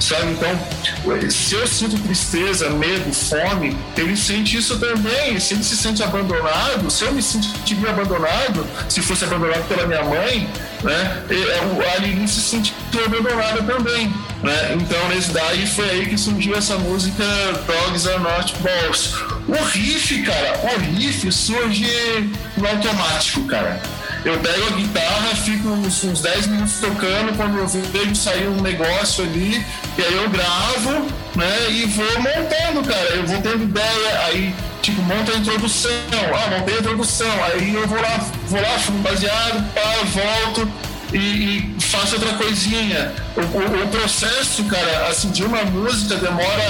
Sabe? 0.00 0.32
Então, 0.32 1.30
se 1.30 1.54
eu 1.54 1.66
sinto 1.66 1.98
tristeza, 1.98 2.68
medo, 2.70 3.12
fome, 3.12 3.76
ele 3.96 4.16
sente 4.16 4.56
isso 4.56 4.78
também. 4.78 5.38
Se 5.40 5.54
ele 5.54 5.64
se 5.64 5.76
sente 5.76 6.02
abandonado, 6.02 6.90
se 6.90 7.04
eu 7.04 7.12
me 7.12 7.22
sentiria 7.22 7.90
abandonado, 7.90 8.66
se 8.88 9.00
fosse 9.00 9.24
abandonado 9.24 9.66
pela 9.68 9.86
minha 9.86 10.04
mãe, 10.04 10.48
né? 10.82 11.22
É, 11.30 11.94
a 11.94 11.98
Lili 11.98 12.28
se 12.28 12.40
sentiu 12.40 12.74
abandonada 13.04 13.62
também. 13.62 14.12
Né? 14.42 14.74
Então, 14.74 15.08
nesse 15.08 15.30
daí 15.32 15.66
foi 15.66 15.88
aí 15.88 16.06
que 16.06 16.18
surgiu 16.18 16.54
essa 16.54 16.76
música 16.76 17.24
Dogs 17.66 18.06
Are 18.08 18.22
Not 18.22 18.54
Balls. 18.60 19.14
O 19.48 19.64
riff, 19.64 20.22
cara, 20.22 20.60
o 20.62 20.78
riff 20.78 21.32
surge 21.32 22.30
no 22.56 22.68
automático, 22.68 23.44
cara. 23.46 23.80
Eu 24.26 24.36
pego 24.40 24.66
a 24.66 24.70
guitarra, 24.70 25.36
fico 25.36 25.68
uns, 25.68 26.02
uns 26.02 26.20
10 26.20 26.48
minutos 26.48 26.80
tocando, 26.80 27.36
quando 27.36 27.58
eu 27.58 27.68
vejo 27.68 28.16
sair 28.16 28.48
um 28.48 28.60
negócio 28.60 29.22
ali, 29.22 29.64
e 29.96 30.02
aí 30.02 30.14
eu 30.14 30.28
gravo, 30.28 31.06
né? 31.36 31.70
E 31.70 31.86
vou 31.86 32.04
montando, 32.18 32.82
cara. 32.88 33.08
Eu 33.14 33.24
vou 33.24 33.40
tendo 33.40 33.62
ideia, 33.62 34.20
aí 34.24 34.52
tipo, 34.82 35.00
monta 35.02 35.30
a 35.30 35.36
introdução, 35.36 35.92
ah, 36.34 36.58
montei 36.58 36.74
a 36.74 36.78
introdução, 36.80 37.44
aí 37.44 37.72
eu 37.72 37.86
vou 37.86 38.02
lá, 38.02 38.18
vou 38.48 38.60
lá, 38.60 38.78
fumo 38.80 38.98
baseado, 38.98 39.64
pá, 39.72 39.94
volto, 40.06 40.72
e, 41.12 41.18
e, 41.76 41.76
faço 41.80 42.16
outra 42.16 42.32
coisinha. 42.32 43.12
O, 43.36 43.40
o, 43.40 43.84
o, 43.84 43.88
processo, 43.90 44.64
cara, 44.64 45.06
assim, 45.06 45.30
de 45.30 45.44
uma 45.44 45.62
música 45.62 46.16
demora 46.16 46.64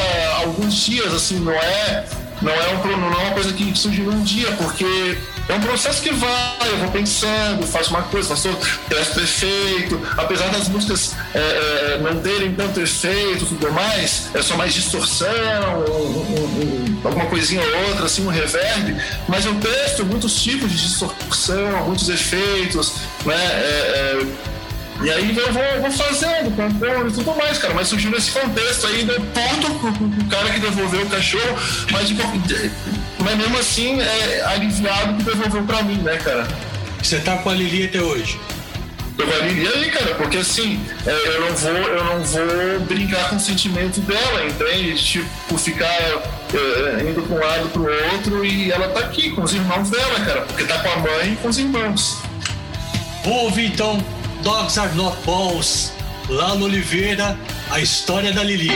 alguns 0.44 0.74
dias, 0.74 1.11
assim, 1.14 1.40
não 1.40 1.54
é, 1.54 2.04
não 2.42 2.52
é, 2.52 2.74
um, 2.74 2.96
não 2.98 3.12
é 3.14 3.24
uma 3.24 3.30
coisa 3.30 3.50
que 3.54 3.74
surge 3.78 4.02
num 4.02 4.22
dia, 4.22 4.52
porque 4.59 5.16
é 5.49 5.55
um 5.55 5.61
processo 5.61 6.03
que 6.03 6.12
vai, 6.12 6.68
eu 6.70 6.78
vou 6.78 6.90
pensando, 6.90 7.66
faço 7.66 7.90
uma 7.90 8.03
coisa, 8.03 8.30
faço 8.30 8.49
outra, 8.49 8.68
presto 8.88 9.20
efeito. 9.20 10.01
Apesar 10.16 10.49
das 10.49 10.68
músicas 10.68 11.14
é, 11.34 11.38
é, 11.38 11.99
não 12.03 12.20
terem 12.20 12.53
tanto 12.55 12.80
efeito 12.80 13.44
e 13.44 13.47
tudo 13.47 13.70
mais, 13.72 14.28
é 14.34 14.42
só 14.42 14.57
mais 14.57 14.74
distorção, 14.74 15.28
um, 15.88 16.99
um, 16.99 17.01
alguma 17.05 17.26
coisinha 17.26 17.62
ou 17.62 17.88
outra, 17.88 18.07
assim, 18.07 18.26
um 18.26 18.30
reverb. 18.30 18.97
Mas 19.28 19.44
eu 19.44 19.55
testo 19.57 20.05
muitos 20.05 20.42
tipos 20.42 20.70
de 20.70 20.78
distorção, 20.78 21.86
muitos 21.86 22.09
efeitos, 22.09 22.94
né? 23.24 23.36
É, 23.36 24.18
é 24.22 24.57
e 25.03 25.11
aí 25.11 25.36
eu 25.36 25.53
vou, 25.53 25.62
vou 25.82 25.90
fazendo, 25.90 26.57
compondo 26.57 27.09
e 27.09 27.12
tudo 27.12 27.36
mais, 27.36 27.59
cara. 27.59 27.74
Mas 27.74 27.88
surgiu 27.88 28.11
nesse 28.11 28.30
contexto 28.30 28.86
aí, 28.86 29.05
deu 29.05 29.20
ponto 29.20 29.74
pro, 29.78 29.92
pro 29.92 30.24
cara 30.26 30.51
que 30.51 30.61
devolveu 30.61 31.03
o 31.03 31.11
cachorro, 31.11 31.59
mas, 31.90 32.11
mas 33.27 33.37
mesmo 33.39 33.59
assim 33.59 34.01
é 34.01 34.45
aliviado 34.47 35.14
que 35.14 35.24
devolveu 35.24 35.64
pra 35.64 35.83
mim, 35.83 35.97
né, 35.97 36.16
cara? 36.18 36.47
Você 37.03 37.18
tá 37.18 37.37
com 37.39 37.51
a 37.51 37.55
Lili 37.55 37.87
até 37.87 38.01
hoje? 38.01 38.39
Tô 39.16 39.27
com 39.27 39.33
a 39.33 39.39
Lili 39.39 39.66
aí, 39.66 39.91
cara, 39.91 40.14
porque 40.14 40.37
assim, 40.37 40.81
é, 41.05 41.11
eu 41.11 41.41
não 41.41 41.57
vou, 41.57 41.72
eu 41.72 42.05
não 42.05 42.22
vou 42.22 42.81
brincar 42.87 43.29
com 43.29 43.35
o 43.35 43.41
sentimento 43.41 44.01
dela, 44.03 44.45
entende? 44.45 44.95
Tipo, 45.03 45.59
ficar 45.59 45.87
é, 45.87 47.01
indo 47.03 47.20
pra 47.22 47.37
um 47.37 47.41
lado 47.41 47.68
pro 47.70 48.12
outro 48.12 48.45
e 48.45 48.70
ela 48.70 48.91
tá 48.91 49.01
aqui 49.01 49.31
com 49.31 49.43
os 49.43 49.53
irmãos 49.53 49.91
dela, 49.91 50.20
cara, 50.20 50.43
porque 50.43 50.62
tá 50.62 50.79
com 50.79 50.89
a 50.89 50.97
mãe 50.99 51.33
e 51.33 51.37
com 51.43 51.49
os 51.49 51.59
irmãos. 51.59 52.18
Vou 53.24 53.47
ouvir 53.47 53.72
então 53.72 53.99
Dogs 54.45 54.79
Are 54.79 54.95
Not 54.95 55.16
Balls, 55.27 55.93
Lalo 56.29 56.66
Oliveira, 56.66 57.37
a 57.72 57.81
história 57.81 58.33
da 58.33 58.45
Lili. 58.45 58.70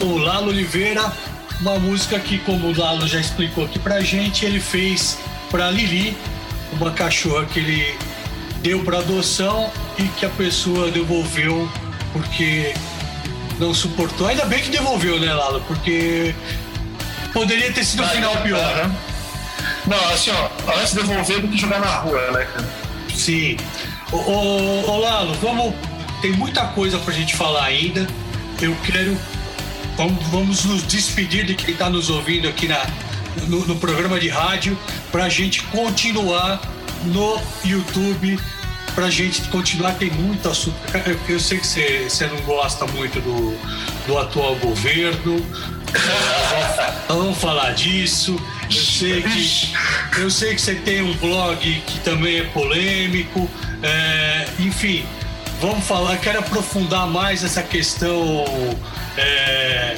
O 0.00 0.16
Lalo 0.16 0.48
Oliveira, 0.48 1.12
uma 1.60 1.78
música 1.78 2.18
que, 2.18 2.38
como 2.38 2.68
o 2.68 2.78
Lalo 2.78 3.06
já 3.06 3.20
explicou 3.20 3.64
aqui 3.64 3.78
pra 3.78 4.00
gente, 4.00 4.44
ele 4.44 4.60
fez 4.60 5.18
pra 5.50 5.70
Lili, 5.70 6.16
uma 6.72 6.90
cachorra 6.92 7.44
que 7.46 7.58
ele 7.58 7.98
deu 8.62 8.84
pra 8.84 8.98
adoção 8.98 9.70
e 9.98 10.04
que 10.04 10.24
a 10.24 10.30
pessoa 10.30 10.90
devolveu 10.90 11.68
porque 12.12 12.74
não 13.58 13.74
suportou. 13.74 14.26
Ainda 14.26 14.44
bem 14.46 14.60
que 14.60 14.70
devolveu, 14.70 15.18
né, 15.20 15.32
Lalo? 15.32 15.62
Porque 15.66 16.34
poderia 17.32 17.72
ter 17.72 17.84
sido 17.84 18.02
um 18.02 18.08
final 18.08 18.36
pior. 18.38 18.58
Aham. 18.58 18.96
Não, 19.86 20.10
assim, 20.10 20.30
ó, 20.30 20.72
antes 20.78 20.92
de 20.92 21.00
devolver 21.00 21.40
do 21.40 21.48
que 21.48 21.58
jogar 21.58 21.80
na 21.80 21.96
rua, 21.96 22.30
né, 22.30 22.44
cara? 22.44 22.68
Sim. 23.14 23.56
Ô, 24.12 24.16
ô, 24.16 24.90
ô, 24.90 24.96
Lalo, 24.98 25.34
vamos. 25.34 25.74
Tem 26.22 26.32
muita 26.32 26.66
coisa 26.68 26.98
pra 26.98 27.14
gente 27.14 27.34
falar 27.34 27.64
ainda. 27.64 28.06
Eu 28.60 28.76
quero. 28.84 29.16
Vamos, 30.00 30.26
vamos 30.28 30.64
nos 30.64 30.82
despedir 30.84 31.44
de 31.44 31.54
quem 31.54 31.74
tá 31.74 31.90
nos 31.90 32.08
ouvindo 32.08 32.48
aqui 32.48 32.66
na, 32.66 32.86
no, 33.48 33.66
no 33.66 33.76
programa 33.76 34.18
de 34.18 34.30
rádio 34.30 34.78
pra 35.12 35.28
gente 35.28 35.62
continuar 35.64 36.58
no 37.04 37.38
YouTube. 37.62 38.40
Pra 38.94 39.10
gente 39.10 39.42
continuar, 39.50 39.92
tem 39.92 40.10
muito 40.10 40.48
assunto. 40.48 40.74
Eu, 41.04 41.20
eu 41.28 41.38
sei 41.38 41.58
que 41.58 41.66
você, 41.66 42.06
você 42.08 42.26
não 42.28 42.40
gosta 42.46 42.86
muito 42.86 43.20
do, 43.20 43.54
do 44.06 44.16
atual 44.16 44.56
governo. 44.56 45.36
Vamos 47.06 47.36
falar 47.36 47.74
disso. 47.74 48.40
Eu 48.64 48.72
sei 48.72 49.22
que 49.22 50.18
eu 50.18 50.30
sei 50.30 50.54
que 50.54 50.62
você 50.62 50.76
tem 50.76 51.02
um 51.02 51.12
blog 51.18 51.58
que 51.58 51.98
também 51.98 52.38
é 52.38 52.44
polêmico. 52.44 53.50
É, 53.82 54.46
enfim, 54.60 55.04
vamos 55.60 55.84
falar. 55.86 56.16
Quero 56.16 56.38
aprofundar 56.38 57.06
mais 57.06 57.44
essa 57.44 57.62
questão 57.62 58.46
é, 59.16 59.96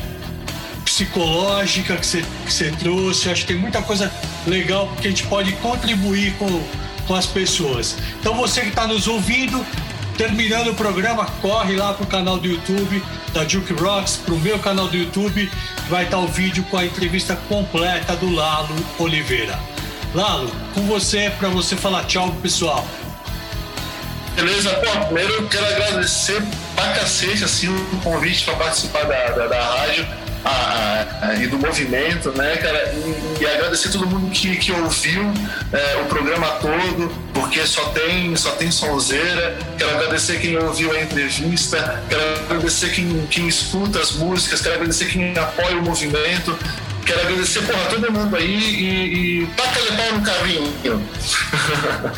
psicológica 0.85 1.97
que 1.97 2.07
você, 2.07 2.25
que 2.45 2.53
você 2.53 2.71
trouxe. 2.73 3.31
Acho 3.31 3.43
que 3.43 3.53
tem 3.53 3.57
muita 3.57 3.83
coisa 3.83 4.13
legal 4.47 4.89
que 5.01 5.07
a 5.07 5.11
gente 5.11 5.27
pode 5.27 5.53
contribuir 5.55 6.35
com, 6.35 6.63
com 7.07 7.15
as 7.15 7.27
pessoas. 7.27 7.97
Então 8.21 8.35
você 8.35 8.63
que 8.63 8.69
está 8.69 8.87
nos 8.87 9.09
ouvindo, 9.09 9.65
terminando 10.17 10.69
o 10.69 10.75
programa, 10.75 11.27
corre 11.41 11.77
lá 11.77 11.95
pro 11.95 12.07
canal 12.07 12.39
do 12.39 12.47
YouTube 12.47 13.03
da 13.33 13.49
Juke 13.49 13.73
Rocks, 13.73 14.19
pro 14.19 14.37
meu 14.39 14.59
canal 14.59 14.89
do 14.89 14.97
YouTube, 14.97 15.51
vai 15.89 16.05
estar 16.05 16.19
o 16.19 16.27
vídeo 16.27 16.65
com 16.71 16.77
a 16.77 16.85
entrevista 16.85 17.35
completa 17.49 18.15
do 18.17 18.31
Lalo 18.31 18.75
Oliveira. 18.99 19.59
Lalo, 20.15 20.51
com 20.75 20.83
você, 20.83 21.33
para 21.39 21.49
você 21.49 21.75
falar 21.75 22.05
tchau 22.05 22.31
pessoal. 22.43 22.87
Beleza? 24.37 24.71
Pô, 24.71 25.05
primeiro 25.07 25.33
eu 25.35 25.49
quero 25.49 25.67
agradecer 25.67 26.43
pra 26.75 26.89
cacete, 26.93 27.45
assim, 27.45 27.69
o 27.69 27.97
convite 28.03 28.45
pra 28.45 28.55
participar 28.55 29.05
da, 29.05 29.31
da, 29.31 29.47
da 29.47 29.63
rádio 29.77 30.07
a- 30.45 31.05
a- 31.23 31.35
e 31.37 31.47
do 31.47 31.59
movimento, 31.59 32.31
né, 32.33 32.57
cara? 32.57 32.93
E, 32.95 33.43
e 33.43 33.47
agradecer 33.47 33.91
todo 33.91 34.07
mundo 34.07 34.31
que, 34.31 34.57
que 34.57 34.73
ouviu 34.73 35.23
é, 35.73 35.97
o 36.03 36.07
programa 36.07 36.47
todo, 36.61 37.13
porque 37.35 37.65
só 37.67 37.85
tem, 37.91 38.35
só 38.35 38.53
tem 38.53 38.71
sonzeira. 38.71 39.57
Quero 39.79 39.91
agradecer 39.91 40.41
quem 40.41 40.57
ouviu 40.57 40.91
a 40.93 41.01
entrevista, 41.01 42.03
quero 42.09 42.23
agradecer 42.51 42.91
quem, 42.91 43.27
quem 43.31 43.47
escuta 43.47 44.01
as 44.01 44.13
músicas, 44.13 44.61
quero 44.63 44.77
agradecer 44.77 45.07
quem 45.07 45.37
apoia 45.39 45.77
o 45.77 45.83
movimento. 45.83 46.59
Quero 47.05 47.21
agradecer, 47.21 47.63
porra, 47.63 47.85
todo 47.91 48.13
mundo 48.13 48.35
aí 48.37 48.47
e, 48.57 49.43
e 49.43 49.47
taca 49.57 49.81
pau 49.97 50.13
no 50.19 50.23
carrinho. 50.23 50.73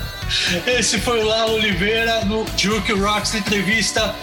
Esse 0.67 0.99
foi 0.99 1.21
o 1.21 1.27
Lalo 1.27 1.55
Oliveira 1.55 2.25
no 2.25 2.45
Juke 2.57 2.93
Rocks 2.93 3.35
entrevista. 3.35 4.15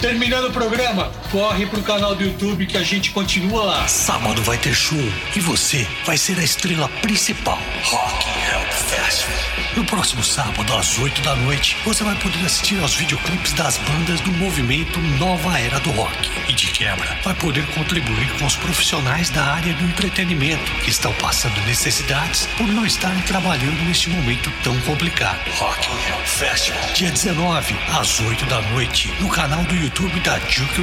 Terminando 0.00 0.48
o 0.48 0.52
programa, 0.52 1.12
corre 1.32 1.64
pro 1.64 1.82
canal 1.82 2.14
do 2.14 2.22
YouTube 2.22 2.66
que 2.66 2.76
a 2.76 2.82
gente 2.82 3.10
continua 3.10 3.64
lá. 3.64 3.88
Sábado 3.88 4.42
vai 4.42 4.58
ter 4.58 4.74
show 4.74 4.98
e 5.34 5.40
você 5.40 5.88
vai 6.04 6.18
ser 6.18 6.38
a 6.38 6.44
estrela 6.44 6.88
principal. 7.00 7.58
Rock 7.84 8.26
Hell 8.28 8.70
Festival. 8.70 9.52
No 9.74 9.84
próximo 9.86 10.22
sábado, 10.22 10.74
às 10.74 10.98
8 10.98 11.22
da 11.22 11.34
noite, 11.34 11.78
você 11.86 12.04
vai 12.04 12.14
poder 12.16 12.44
assistir 12.44 12.78
aos 12.82 12.94
videoclipes 12.94 13.54
das 13.54 13.78
bandas 13.78 14.20
do 14.20 14.30
movimento 14.32 15.00
Nova 15.18 15.58
Era 15.58 15.80
do 15.80 15.90
Rock. 15.92 16.30
E 16.46 16.52
de 16.52 16.66
quebra, 16.66 17.18
vai 17.24 17.34
poder 17.34 17.64
contribuir 17.68 18.30
com 18.38 18.44
os 18.44 18.56
profissionais 18.56 19.30
da 19.30 19.42
área 19.42 19.72
do 19.72 19.84
entretenimento 19.84 20.70
que 20.84 20.90
estão 20.90 21.14
passando 21.14 21.58
necessidades 21.64 22.46
por 22.58 22.66
não 22.68 22.84
estarem 22.84 23.22
trabalhando 23.22 23.82
neste 23.86 24.10
momento 24.10 24.52
tão 24.62 24.78
complicado. 24.82 25.40
Rock 25.56 25.88
Hell 25.88 26.26
Festival, 26.26 26.92
dia 26.92 27.10
19, 27.10 27.74
às 27.98 28.20
8 28.20 28.44
da 28.44 28.60
noite, 28.72 29.10
no 29.20 29.30
canal 29.30 29.64
do 29.64 29.74
YouTube 29.74 30.20
da 30.20 30.38
Juke 30.40 30.82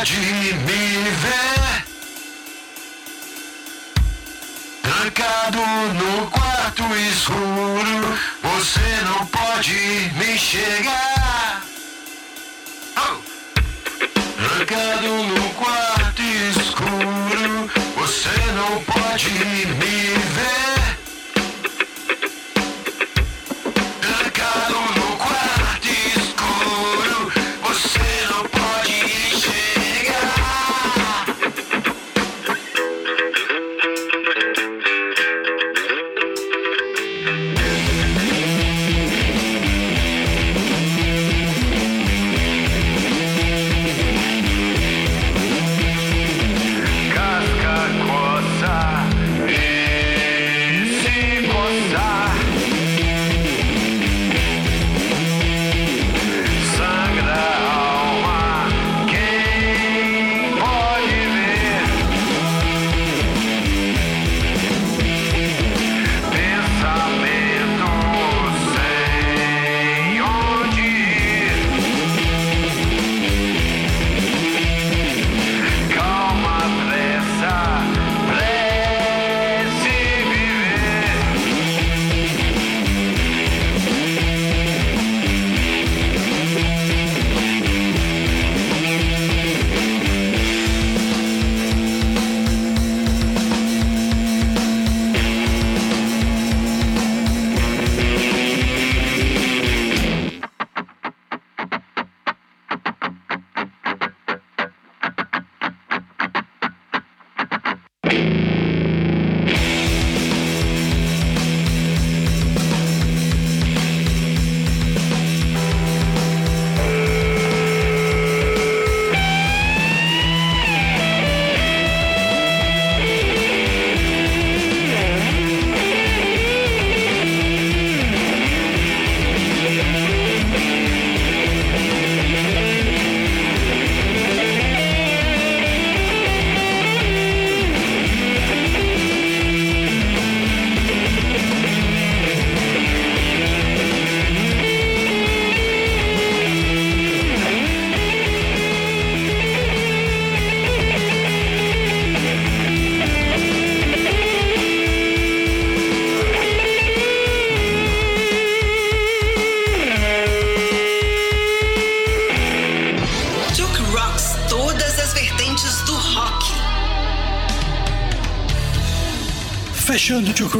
pode 0.00 0.16
me 0.16 1.10
ver. 1.22 1.84
Trancado 4.82 5.58
no 5.92 6.26
quarto 6.30 6.82
escuro, 7.12 8.18
você 8.42 8.88
não 9.04 9.26
pode 9.26 9.74
me 10.16 10.34
enxergar. 10.34 11.62
Oh! 12.96 13.18
Trancado 14.38 15.08
no 15.22 15.50
quarto 15.50 16.22
escuro, 16.22 17.70
você 17.96 18.36
não 18.52 18.82
pode 18.84 19.30
me 19.30 19.49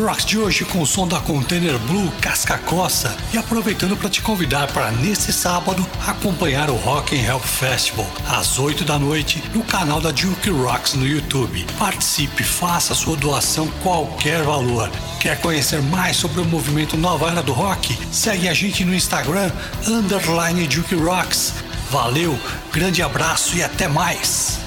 Rocks 0.00 0.24
de 0.24 0.38
hoje 0.38 0.64
com 0.64 0.80
o 0.80 0.86
som 0.86 1.06
da 1.06 1.20
Container 1.20 1.78
Blue 1.80 2.10
Casca 2.20 2.56
Coça 2.58 3.16
e 3.32 3.38
aproveitando 3.38 3.96
para 3.96 4.08
te 4.08 4.22
convidar 4.22 4.66
para 4.72 4.90
nesse 4.90 5.32
sábado 5.32 5.86
acompanhar 6.06 6.70
o 6.70 6.76
Rock 6.76 7.14
and 7.14 7.22
Help 7.22 7.42
Festival 7.42 8.06
às 8.28 8.58
8 8.58 8.84
da 8.84 8.98
noite 8.98 9.42
no 9.54 9.62
canal 9.62 10.00
da 10.00 10.10
Duke 10.10 10.48
Rocks 10.50 10.94
no 10.94 11.06
YouTube. 11.06 11.66
Participe, 11.78 12.42
faça 12.42 12.94
sua 12.94 13.16
doação 13.16 13.68
qualquer 13.82 14.42
valor. 14.42 14.90
Quer 15.20 15.40
conhecer 15.40 15.82
mais 15.82 16.16
sobre 16.16 16.40
o 16.40 16.46
movimento 16.46 16.96
Nova 16.96 17.30
Era 17.30 17.42
do 17.42 17.52
Rock? 17.52 17.98
Segue 18.10 18.48
a 18.48 18.54
gente 18.54 18.84
no 18.84 18.94
Instagram 18.94 19.50
underline 19.86 20.66
Duke 20.66 20.94
Rocks. 20.94 21.52
Valeu, 21.90 22.38
grande 22.72 23.02
abraço 23.02 23.56
e 23.56 23.62
até 23.62 23.86
mais. 23.86 24.58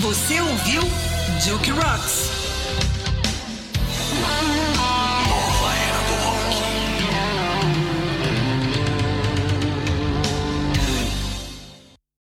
Você 0.00 0.40
ouviu 0.40 0.82
Duke 1.44 1.70
Rocks. 1.70 2.39